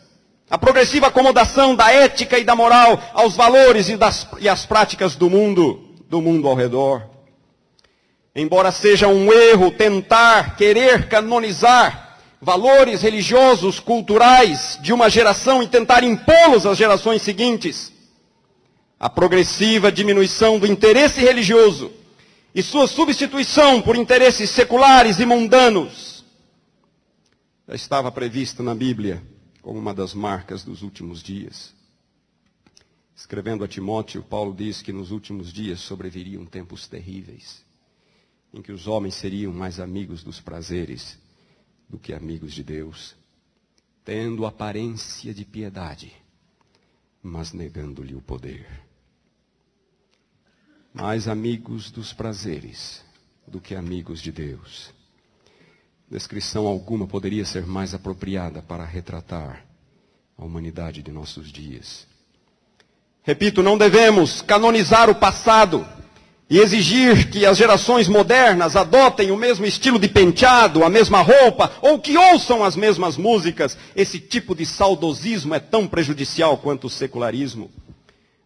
[0.49, 5.15] a progressiva acomodação da ética e da moral aos valores e, das, e às práticas
[5.15, 7.03] do mundo, do mundo ao redor.
[8.33, 16.03] Embora seja um erro tentar, querer canonizar valores religiosos, culturais de uma geração e tentar
[16.03, 17.91] impô-los às gerações seguintes,
[18.97, 21.91] a progressiva diminuição do interesse religioso
[22.55, 26.16] e sua substituição por interesses seculares e mundanos
[27.67, 29.21] já estava prevista na Bíblia
[29.61, 31.75] como uma das marcas dos últimos dias.
[33.13, 37.65] Escrevendo a Timóteo, Paulo diz que nos últimos dias sobreviriam tempos terríveis,
[38.53, 41.19] em que os homens seriam mais amigos dos prazeres
[41.89, 43.15] do que amigos de Deus,
[44.05, 46.13] tendo aparência de piedade,
[47.21, 48.65] mas negando-lhe o poder.
[50.93, 53.03] Mais amigos dos prazeres
[53.45, 54.95] do que amigos de Deus
[56.09, 59.65] Descrição alguma poderia ser mais apropriada para retratar
[60.37, 62.07] a humanidade de nossos dias.
[63.23, 65.85] Repito, não devemos canonizar o passado
[66.49, 71.73] e exigir que as gerações modernas adotem o mesmo estilo de penteado, a mesma roupa,
[71.81, 73.77] ou que ouçam as mesmas músicas.
[73.93, 77.69] Esse tipo de saudosismo é tão prejudicial quanto o secularismo.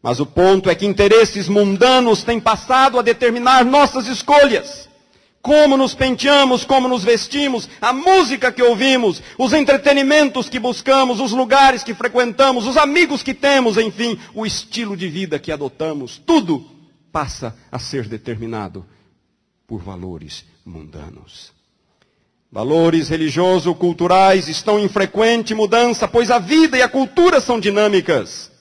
[0.01, 4.89] Mas o ponto é que interesses mundanos têm passado a determinar nossas escolhas
[5.41, 11.31] como nos penteamos, como nos vestimos, a música que ouvimos, os entretenimentos que buscamos, os
[11.31, 16.65] lugares que frequentamos, os amigos que temos, enfim, o estilo de vida que adotamos, tudo
[17.11, 18.85] passa a ser determinado
[19.65, 21.51] por valores mundanos.
[22.51, 28.51] Valores religioso-culturais estão em frequente mudança, pois a vida e a cultura são dinâmicas.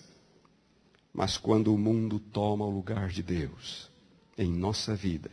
[1.13, 3.91] Mas quando o mundo toma o lugar de Deus
[4.39, 5.31] em nossa vida,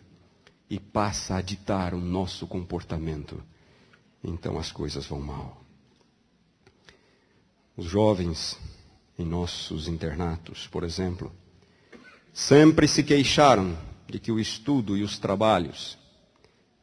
[0.70, 3.42] e passa a ditar o nosso comportamento,
[4.24, 5.62] então as coisas vão mal.
[7.76, 8.58] Os jovens
[9.18, 11.32] em nossos internatos, por exemplo,
[12.34, 15.98] sempre se queixaram de que o estudo e os trabalhos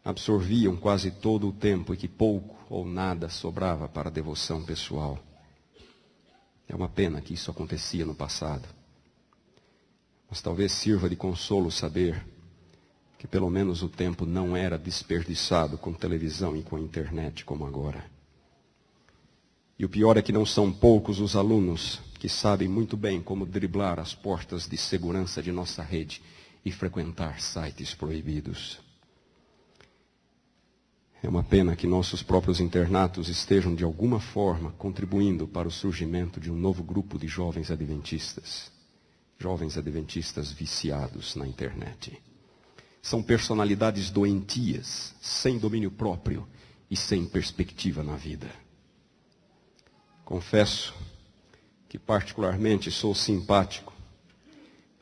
[0.05, 5.19] absorviam quase todo o tempo e que pouco ou nada sobrava para a devoção pessoal.
[6.69, 8.69] É uma pena que isso acontecia no passado.
[10.29, 12.25] Mas talvez sirva de consolo saber
[13.25, 18.05] que pelo menos o tempo não era desperdiçado com televisão e com internet como agora.
[19.79, 23.47] E o pior é que não são poucos os alunos que sabem muito bem como
[23.47, 26.21] driblar as portas de segurança de nossa rede
[26.63, 28.79] e frequentar sites proibidos.
[31.23, 36.39] É uma pena que nossos próprios internatos estejam, de alguma forma, contribuindo para o surgimento
[36.39, 38.71] de um novo grupo de jovens adventistas.
[39.39, 42.23] Jovens adventistas viciados na internet.
[43.05, 46.49] São personalidades doentias, sem domínio próprio
[46.91, 48.49] e sem perspectiva na vida.
[50.25, 50.95] Confesso
[51.87, 53.93] que, particularmente, sou simpático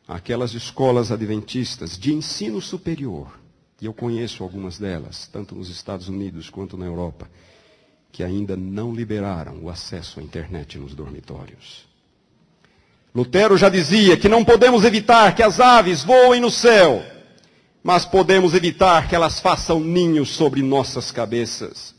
[0.09, 3.38] àquelas escolas adventistas de ensino superior
[3.80, 7.30] e eu conheço algumas delas, tanto nos Estados Unidos quanto na Europa,
[8.11, 11.86] que ainda não liberaram o acesso à internet nos dormitórios.
[13.14, 17.00] Lutero já dizia que não podemos evitar que as aves voem no céu,
[17.83, 21.95] mas podemos evitar que elas façam ninhos sobre nossas cabeças.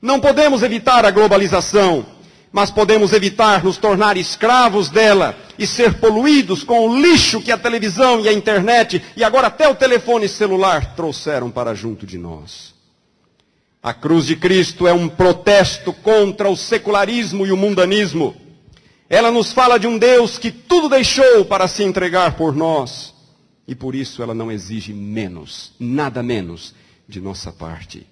[0.00, 2.06] Não podemos evitar a globalização,
[2.50, 7.58] mas podemos evitar nos tornar escravos dela e ser poluídos com o lixo que a
[7.58, 12.74] televisão e a internet e agora até o telefone celular trouxeram para junto de nós.
[13.82, 18.34] A cruz de Cristo é um protesto contra o secularismo e o mundanismo.
[19.10, 23.14] Ela nos fala de um Deus que tudo deixou para se entregar por nós.
[23.68, 26.74] E por isso ela não exige menos, nada menos,
[27.06, 28.06] de nossa parte.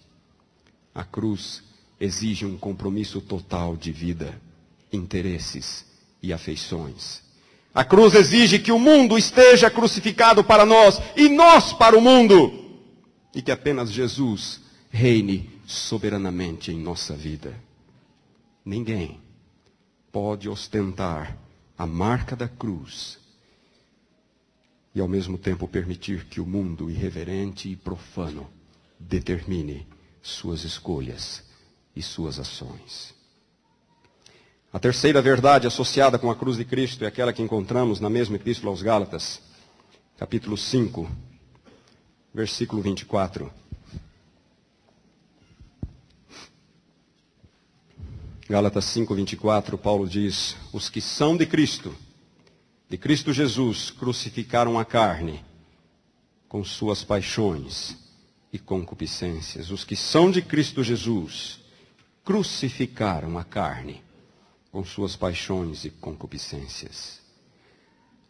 [0.94, 1.62] A cruz
[1.98, 4.38] exige um compromisso total de vida,
[4.92, 5.86] interesses
[6.22, 7.22] e afeições.
[7.74, 12.82] A cruz exige que o mundo esteja crucificado para nós e nós para o mundo.
[13.34, 17.54] E que apenas Jesus reine soberanamente em nossa vida.
[18.62, 19.18] Ninguém
[20.12, 21.34] pode ostentar
[21.78, 23.18] a marca da cruz
[24.96, 28.48] e ao mesmo tempo permitir que o mundo irreverente e profano
[28.98, 29.86] determine
[30.22, 31.44] suas escolhas
[31.94, 33.14] e suas ações.
[34.72, 38.36] A terceira verdade associada com a cruz de Cristo é aquela que encontramos na mesma
[38.36, 39.42] epístola aos Gálatas,
[40.16, 41.06] capítulo 5,
[42.32, 43.52] versículo 24.
[48.48, 51.94] Gálatas 5, 24, Paulo diz: Os que são de Cristo,
[52.88, 55.44] de Cristo Jesus, crucificaram a carne
[56.48, 57.96] com suas paixões
[58.52, 59.70] e concupiscências.
[59.70, 61.60] Os que são de Cristo Jesus,
[62.24, 64.02] crucificaram a carne
[64.70, 67.20] com suas paixões e concupiscências.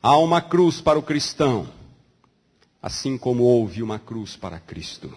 [0.03, 1.69] Há uma cruz para o cristão,
[2.81, 5.13] assim como houve uma cruz para Cristo.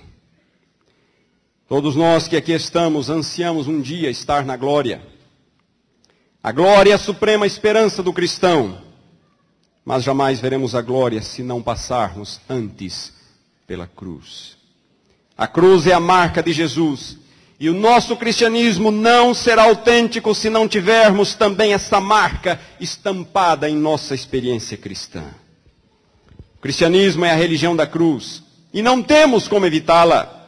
[1.67, 5.05] Todos nós que aqui estamos ansiamos um dia estar na glória.
[6.41, 8.88] A glória é a suprema esperança do cristão,
[9.85, 13.13] mas jamais veremos a glória se não passarmos antes
[13.65, 14.57] pela cruz.
[15.37, 17.17] A cruz é a marca de Jesus
[17.59, 23.75] e o nosso cristianismo não será autêntico se não tivermos também essa marca estampada em
[23.75, 25.23] nossa experiência cristã.
[26.55, 30.38] O cristianismo é a religião da cruz e não temos como evitá-la.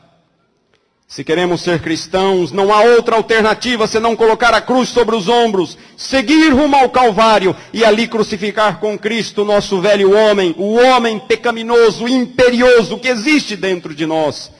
[1.12, 5.78] Se queremos ser cristãos, não há outra alternativa senão colocar a cruz sobre os ombros,
[5.98, 12.08] seguir rumo ao Calvário e ali crucificar com Cristo nosso velho homem, o homem pecaminoso,
[12.08, 14.54] imperioso que existe dentro de nós,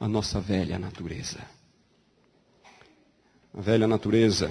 [0.00, 1.40] a nossa velha natureza.
[3.52, 4.50] A velha natureza,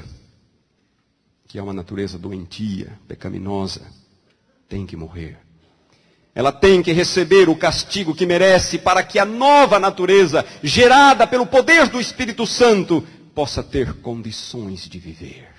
[1.48, 3.82] que é uma natureza doentia, pecaminosa,
[4.70, 5.40] tem que morrer.
[6.34, 11.46] Ela tem que receber o castigo que merece para que a nova natureza, gerada pelo
[11.46, 13.06] poder do Espírito Santo,
[13.36, 15.50] possa ter condições de viver.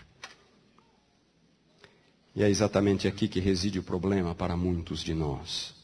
[2.34, 5.74] E é exatamente aqui que reside o problema para muitos de nós.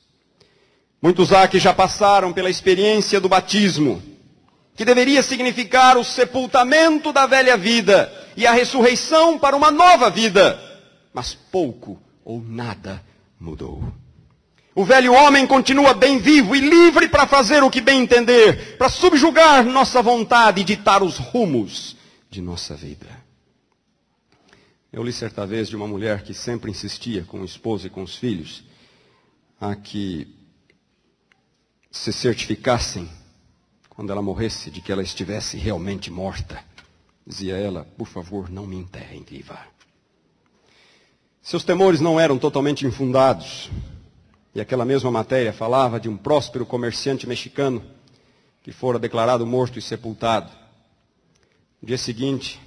[1.01, 4.03] Muitos há que já passaram pela experiência do batismo,
[4.74, 10.59] que deveria significar o sepultamento da velha vida e a ressurreição para uma nova vida.
[11.12, 13.05] Mas pouco ou nada
[13.39, 13.82] mudou.
[14.79, 18.89] O velho homem continua bem vivo e livre para fazer o que bem entender, para
[18.89, 21.97] subjugar nossa vontade e ditar os rumos
[22.31, 23.09] de nossa vida.
[24.93, 28.05] Eu li certa vez de uma mulher que sempre insistia com o esposo e com
[28.05, 28.62] os filhos
[29.61, 30.33] a que
[31.91, 33.11] se certificassem
[33.91, 36.62] quando ela morresse, de que ela estivesse realmente morta.
[37.26, 39.59] Dizia ela, por favor, não me enterrem viva.
[41.43, 43.68] Seus temores não eram totalmente infundados.
[44.55, 47.82] E aquela mesma matéria falava de um próspero comerciante mexicano
[48.62, 50.51] que fora declarado morto e sepultado.
[51.80, 52.61] No dia seguinte,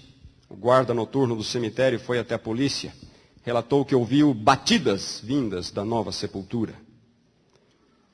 [0.49, 2.93] o guarda noturno do cemitério foi até a polícia,
[3.43, 6.73] relatou que ouviu batidas vindas da nova sepultura.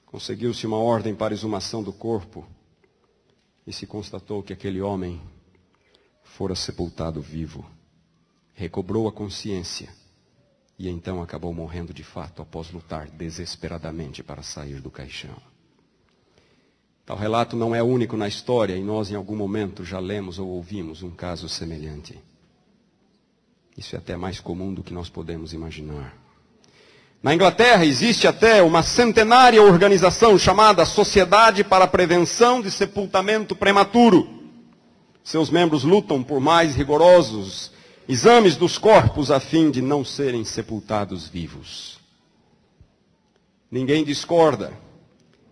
[0.05, 2.47] Conseguiu-se uma ordem para exumação do corpo
[3.65, 5.21] e se constatou que aquele homem
[6.23, 7.65] fora sepultado vivo
[8.53, 9.89] recobrou a consciência
[10.77, 15.35] e então acabou morrendo de fato após lutar desesperadamente para sair do caixão.
[17.05, 20.47] Tal relato não é único na história e nós em algum momento já lemos ou
[20.49, 22.19] ouvimos um caso semelhante.
[23.77, 26.13] Isso é até mais comum do que nós podemos imaginar.
[27.23, 34.27] Na Inglaterra existe até uma centenária organização chamada Sociedade para a Prevenção de Sepultamento Prematuro.
[35.23, 37.71] Seus membros lutam por mais rigorosos
[38.07, 41.99] exames dos corpos a fim de não serem sepultados vivos.
[43.69, 44.71] Ninguém discorda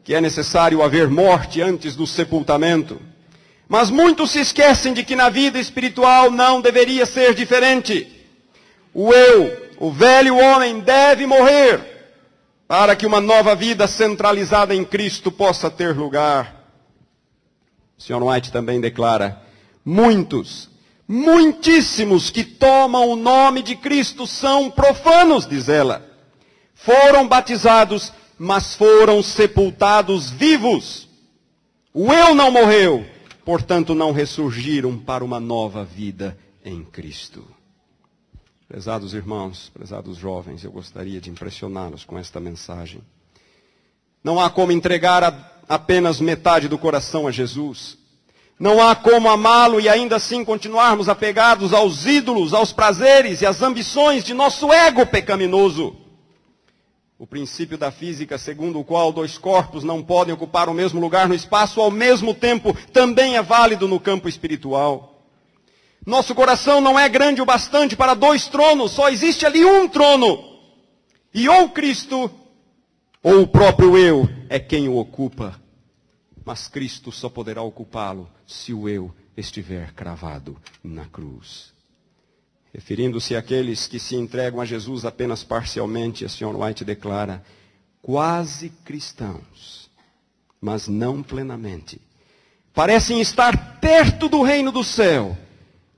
[0.03, 3.01] que é necessário haver morte antes do sepultamento.
[3.67, 8.07] Mas muitos se esquecem de que na vida espiritual não deveria ser diferente.
[8.93, 11.95] O eu, o velho homem, deve morrer
[12.67, 16.69] para que uma nova vida centralizada em Cristo possa ter lugar.
[17.97, 18.21] O Sr.
[18.23, 19.41] White também declara:
[19.83, 20.69] muitos
[21.07, 26.03] Muitíssimos que tomam o nome de Cristo são profanos, diz ela.
[26.73, 31.07] Foram batizados, mas foram sepultados vivos.
[31.93, 33.05] O eu não morreu,
[33.45, 37.45] portanto não ressurgiram para uma nova vida em Cristo.
[38.67, 43.01] Prezados irmãos, prezados jovens, eu gostaria de impressioná-los com esta mensagem.
[44.23, 47.95] Não há como entregar a, apenas metade do coração a Jesus.
[48.57, 53.61] Não há como amá-lo e ainda assim continuarmos apegados aos ídolos, aos prazeres e às
[53.61, 55.95] ambições de nosso ego pecaminoso.
[57.19, 61.27] O princípio da física, segundo o qual dois corpos não podem ocupar o mesmo lugar
[61.27, 65.23] no espaço ao mesmo tempo, também é válido no campo espiritual.
[66.05, 70.59] Nosso coração não é grande o bastante para dois tronos, só existe ali um trono.
[71.33, 72.29] E ou Cristo,
[73.21, 75.59] ou o próprio eu é quem o ocupa
[76.45, 81.73] mas Cristo só poderá ocupá-lo se o eu estiver cravado na cruz.
[82.73, 86.55] Referindo-se àqueles que se entregam a Jesus apenas parcialmente, a Sr.
[86.55, 87.43] White declara:
[88.01, 89.89] quase cristãos,
[90.59, 92.01] mas não plenamente.
[92.73, 95.37] Parecem estar perto do reino do céu,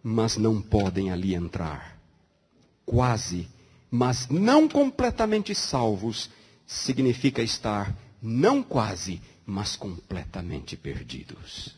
[0.04, 1.98] mas não podem ali entrar.
[2.86, 3.48] Quase,
[3.90, 6.30] mas não completamente salvos,
[6.68, 11.77] significa estar não quase, mas completamente perdidos.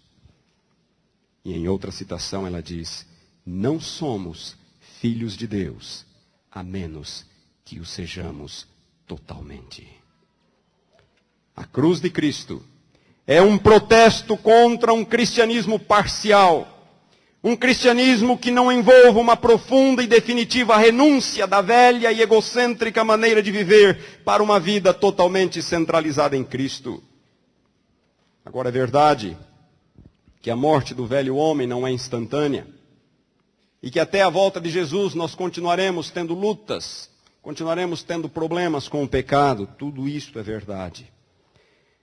[1.49, 3.07] E em outra citação ela diz:
[3.43, 4.55] Não somos
[5.01, 6.05] filhos de Deus,
[6.51, 7.25] a menos
[7.65, 8.67] que o sejamos
[9.07, 9.89] totalmente.
[11.55, 12.63] A cruz de Cristo
[13.25, 16.67] é um protesto contra um cristianismo parcial.
[17.43, 23.41] Um cristianismo que não envolva uma profunda e definitiva renúncia da velha e egocêntrica maneira
[23.41, 27.01] de viver para uma vida totalmente centralizada em Cristo.
[28.45, 29.35] Agora é verdade
[30.41, 32.67] que a morte do velho homem não é instantânea
[33.81, 37.09] e que até a volta de Jesus nós continuaremos tendo lutas,
[37.41, 41.11] continuaremos tendo problemas com o pecado, tudo isso é verdade.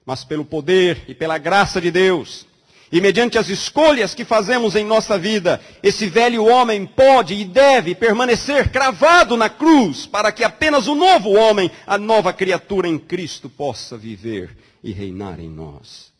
[0.04, 2.46] Mas pelo poder e pela graça de Deus,
[2.90, 7.94] e mediante as escolhas que fazemos em nossa vida, esse velho homem pode e deve
[7.94, 13.48] permanecer cravado na cruz, para que apenas o novo homem, a nova criatura em Cristo,
[13.50, 16.15] possa viver e reinar em nós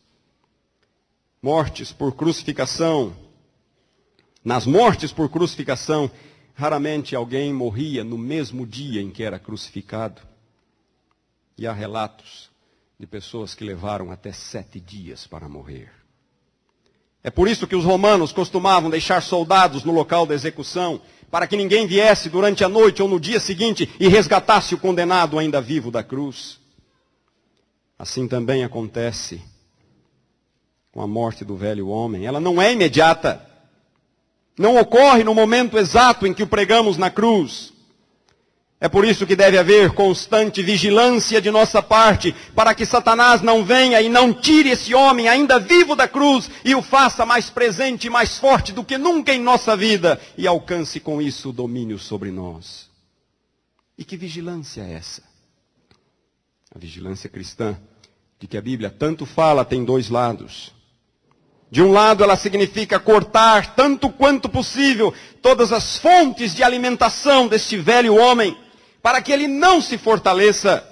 [1.41, 3.15] mortes por crucificação.
[4.43, 6.09] Nas mortes por crucificação,
[6.53, 10.21] raramente alguém morria no mesmo dia em que era crucificado.
[11.57, 12.49] E há relatos
[12.99, 15.91] de pessoas que levaram até sete dias para morrer.
[17.23, 21.57] É por isso que os romanos costumavam deixar soldados no local da execução, para que
[21.57, 25.91] ninguém viesse durante a noite ou no dia seguinte e resgatasse o condenado ainda vivo
[25.91, 26.59] da cruz.
[27.99, 29.41] Assim também acontece
[30.97, 32.25] com a morte do velho homem.
[32.25, 33.39] Ela não é imediata.
[34.57, 37.71] Não ocorre no momento exato em que o pregamos na cruz.
[38.81, 43.63] É por isso que deve haver constante vigilância de nossa parte, para que Satanás não
[43.63, 48.07] venha e não tire esse homem ainda vivo da cruz e o faça mais presente
[48.07, 51.99] e mais forte do que nunca em nossa vida e alcance com isso o domínio
[51.99, 52.89] sobre nós.
[53.95, 55.21] E que vigilância é essa?
[56.73, 57.77] A vigilância cristã,
[58.39, 60.75] de que a Bíblia tanto fala, tem dois lados.
[61.69, 67.77] De um lado, ela significa cortar, tanto quanto possível, todas as fontes de alimentação deste
[67.77, 68.57] velho homem,
[69.01, 70.87] para que ele não se fortaleça.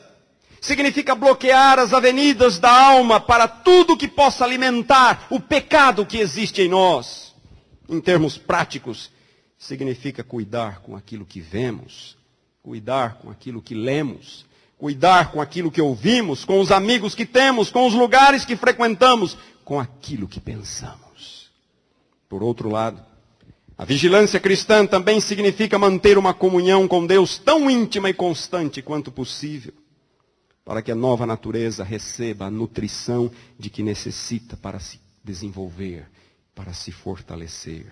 [0.59, 6.61] Significa bloquear as avenidas da alma para tudo que possa alimentar o pecado que existe
[6.61, 7.33] em nós.
[7.87, 9.11] Em termos práticos,
[9.57, 12.17] significa cuidar com aquilo que vemos,
[12.61, 14.45] cuidar com aquilo que lemos,
[14.77, 19.37] cuidar com aquilo que ouvimos, com os amigos que temos, com os lugares que frequentamos,
[19.65, 21.51] com aquilo que pensamos.
[22.29, 23.03] Por outro lado,
[23.77, 29.11] A vigilância cristã também significa manter uma comunhão com Deus tão íntima e constante quanto
[29.11, 29.73] possível,
[30.63, 36.07] para que a nova natureza receba a nutrição de que necessita para se desenvolver,
[36.55, 37.85] para se fortalecer.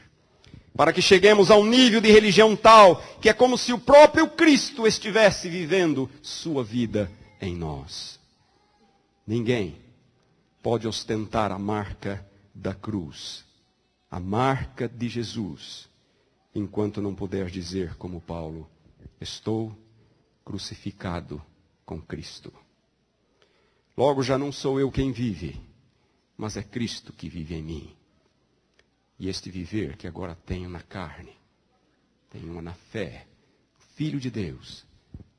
[0.75, 4.27] Para que cheguemos a um nível de religião tal que é como se o próprio
[4.29, 7.11] Cristo estivesse vivendo sua vida
[7.41, 8.19] em nós.
[9.27, 9.82] Ninguém
[10.63, 13.45] pode ostentar a marca da cruz
[14.13, 15.89] a marca de Jesus,
[16.53, 18.69] enquanto não puder dizer, como Paulo,
[19.19, 19.75] estou
[20.45, 21.43] crucificado
[21.83, 22.53] com Cristo.
[23.97, 25.59] Logo já não sou eu quem vive,
[26.37, 27.95] mas é Cristo que vive em mim.
[29.17, 31.35] E este viver que agora tenho na carne,
[32.29, 33.25] tenho na fé,
[33.95, 34.85] Filho de Deus,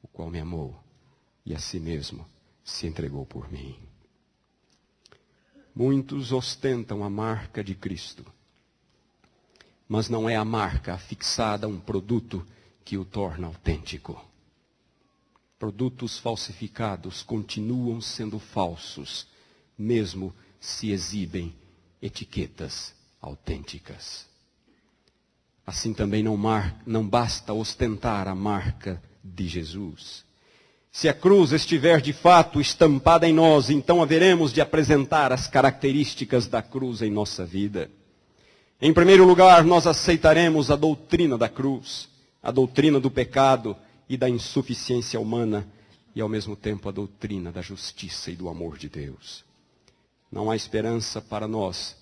[0.02, 0.82] o qual me amou
[1.46, 2.26] e a si mesmo
[2.64, 3.78] se entregou por mim.
[5.74, 8.24] Muitos ostentam a marca de Cristo,
[9.88, 12.46] mas não é a marca fixada a um produto
[12.84, 14.24] que o torna autêntico.
[15.58, 19.26] Produtos falsificados continuam sendo falsos,
[19.76, 21.54] mesmo se exibem
[22.00, 24.28] etiquetas autênticas.
[25.66, 30.23] Assim também não, mar, não basta ostentar a marca de Jesus.
[30.94, 36.46] Se a cruz estiver de fato estampada em nós, então haveremos de apresentar as características
[36.46, 37.90] da cruz em nossa vida.
[38.80, 42.08] Em primeiro lugar, nós aceitaremos a doutrina da cruz,
[42.40, 43.76] a doutrina do pecado
[44.08, 45.66] e da insuficiência humana,
[46.14, 49.44] e ao mesmo tempo a doutrina da justiça e do amor de Deus.
[50.30, 51.96] Não há esperança para nós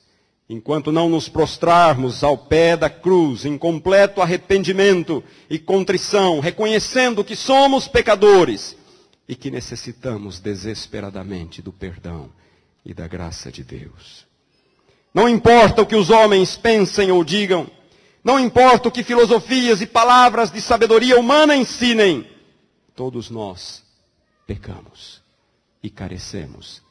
[0.50, 7.34] enquanto não nos prostrarmos ao pé da cruz em completo arrependimento e contrição, reconhecendo que
[7.34, 8.76] somos pecadores
[9.32, 12.30] e que necessitamos desesperadamente do perdão
[12.84, 14.26] e da graça de Deus.
[15.14, 17.66] Não importa o que os homens pensem ou digam.
[18.22, 22.30] Não importa o que filosofias e palavras de sabedoria humana ensinem.
[22.94, 23.82] Todos nós
[24.46, 25.22] pecamos
[25.82, 26.82] e carecemos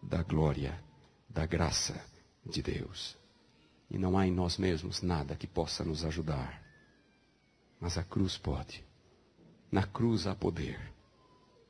[0.00, 0.80] da glória,
[1.28, 2.00] da graça
[2.46, 3.16] de Deus.
[3.90, 6.62] E não há em nós mesmos nada que possa nos ajudar.
[7.80, 8.84] Mas a cruz pode.
[9.68, 10.96] Na cruz há poder.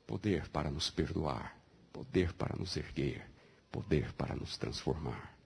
[0.08, 1.54] Poder para nos perdoar.
[1.92, 3.30] Poder para nos erguer.
[3.70, 5.36] Poder para nos transformar.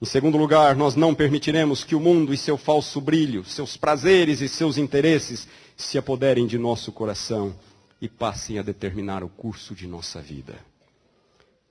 [0.00, 4.40] Em segundo lugar, nós não permitiremos que o mundo e seu falso brilho, seus prazeres
[4.40, 7.54] e seus interesses se apoderem de nosso coração
[8.00, 10.54] e passem a determinar o curso de nossa vida.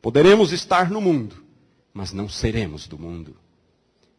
[0.03, 1.43] Poderemos estar no mundo,
[1.91, 3.35] mas não seremos do mundo.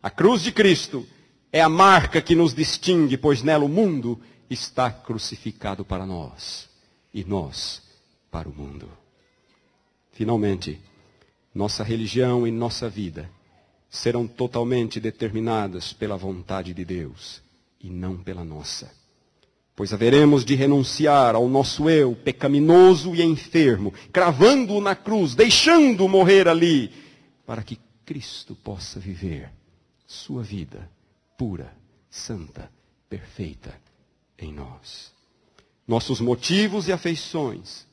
[0.03, 1.07] A cruz de Cristo
[1.53, 4.21] é a marca que nos distingue, pois nela o mundo
[4.51, 6.75] está crucificado para nós
[7.17, 7.83] e nós
[8.31, 8.87] para o mundo.
[10.13, 10.79] Finalmente,
[11.55, 13.31] nossa religião e nossa vida
[13.89, 17.41] serão totalmente determinadas pela vontade de Deus
[17.81, 18.93] e não pela nossa.
[19.75, 26.47] Pois haveremos de renunciar ao nosso eu pecaminoso e enfermo, cravando-o na cruz, deixando-o morrer
[26.47, 26.93] ali,
[27.47, 29.51] para que Cristo possa viver
[30.07, 30.91] sua vida
[31.39, 31.75] pura,
[32.11, 32.71] santa,
[33.09, 33.75] perfeita
[34.39, 35.16] em nós.
[35.87, 37.87] Nossos motivos e afeições,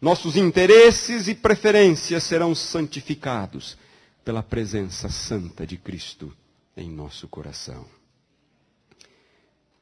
[0.00, 3.76] nossos interesses e preferências serão santificados
[4.24, 6.34] pela presença santa de Cristo
[6.76, 7.84] em nosso coração.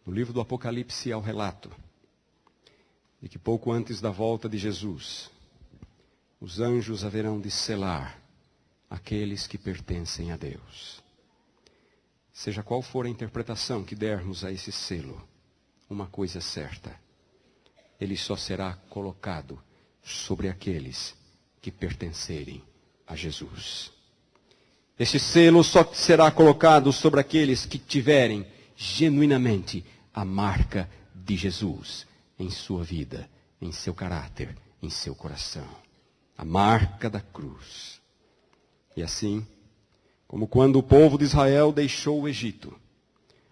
[0.06, 1.70] No livro do Apocalipse há o relato
[3.20, 5.30] de que pouco antes da volta de Jesus,
[6.40, 8.18] os anjos haverão de selar
[8.88, 11.02] aqueles que pertencem a Deus.
[12.32, 15.20] Seja qual for a interpretação que dermos a esse selo,
[15.90, 16.98] uma coisa é certa:
[18.00, 19.62] ele só será colocado
[20.02, 21.16] sobre aqueles
[21.60, 22.62] que pertencerem
[23.06, 23.92] a Jesus.
[24.98, 28.46] Este selo só será colocado sobre aqueles que tiverem
[28.76, 32.06] genuinamente a marca de Jesus
[32.38, 33.28] em sua vida,
[33.60, 35.68] em seu caráter, em seu coração.
[36.36, 38.00] A marca da cruz.
[38.96, 39.46] E assim,
[40.26, 42.74] como quando o povo de Israel deixou o Egito,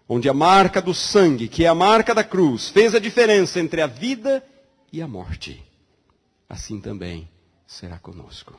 [0.07, 3.81] onde a marca do sangue, que é a marca da cruz, fez a diferença entre
[3.81, 4.43] a vida
[4.91, 5.63] e a morte,
[6.47, 7.29] assim também
[7.65, 8.57] será conosco.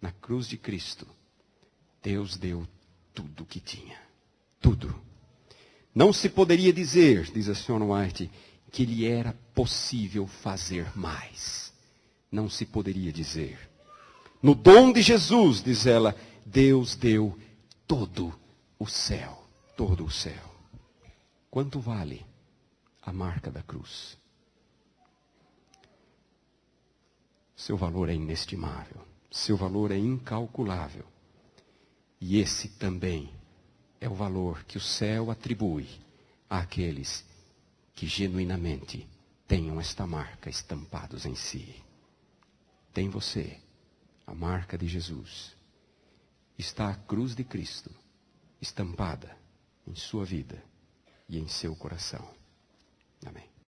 [0.00, 1.06] Na cruz de Cristo,
[2.02, 2.66] Deus deu
[3.14, 3.96] tudo o que tinha.
[4.60, 4.94] Tudo.
[5.94, 8.30] Não se poderia dizer, diz a senhora White,
[8.70, 11.72] que lhe era possível fazer mais.
[12.30, 13.58] Não se poderia dizer.
[14.42, 16.14] No dom de Jesus, diz ela,
[16.44, 17.36] Deus deu
[17.86, 18.32] todo
[18.78, 19.37] o céu.
[19.78, 20.56] Todo o céu.
[21.48, 22.26] Quanto vale
[23.00, 24.18] a marca da cruz?
[27.54, 29.06] Seu valor é inestimável.
[29.30, 31.06] Seu valor é incalculável.
[32.20, 33.32] E esse também
[34.00, 35.88] é o valor que o céu atribui
[36.50, 37.24] àqueles
[37.94, 39.08] que genuinamente
[39.46, 41.80] tenham esta marca estampados em si.
[42.92, 43.60] Tem você
[44.26, 45.54] a marca de Jesus.
[46.58, 47.92] Está a cruz de Cristo
[48.60, 49.37] estampada
[49.88, 50.62] em sua vida
[51.28, 52.28] e em seu coração.
[53.24, 53.47] Amém.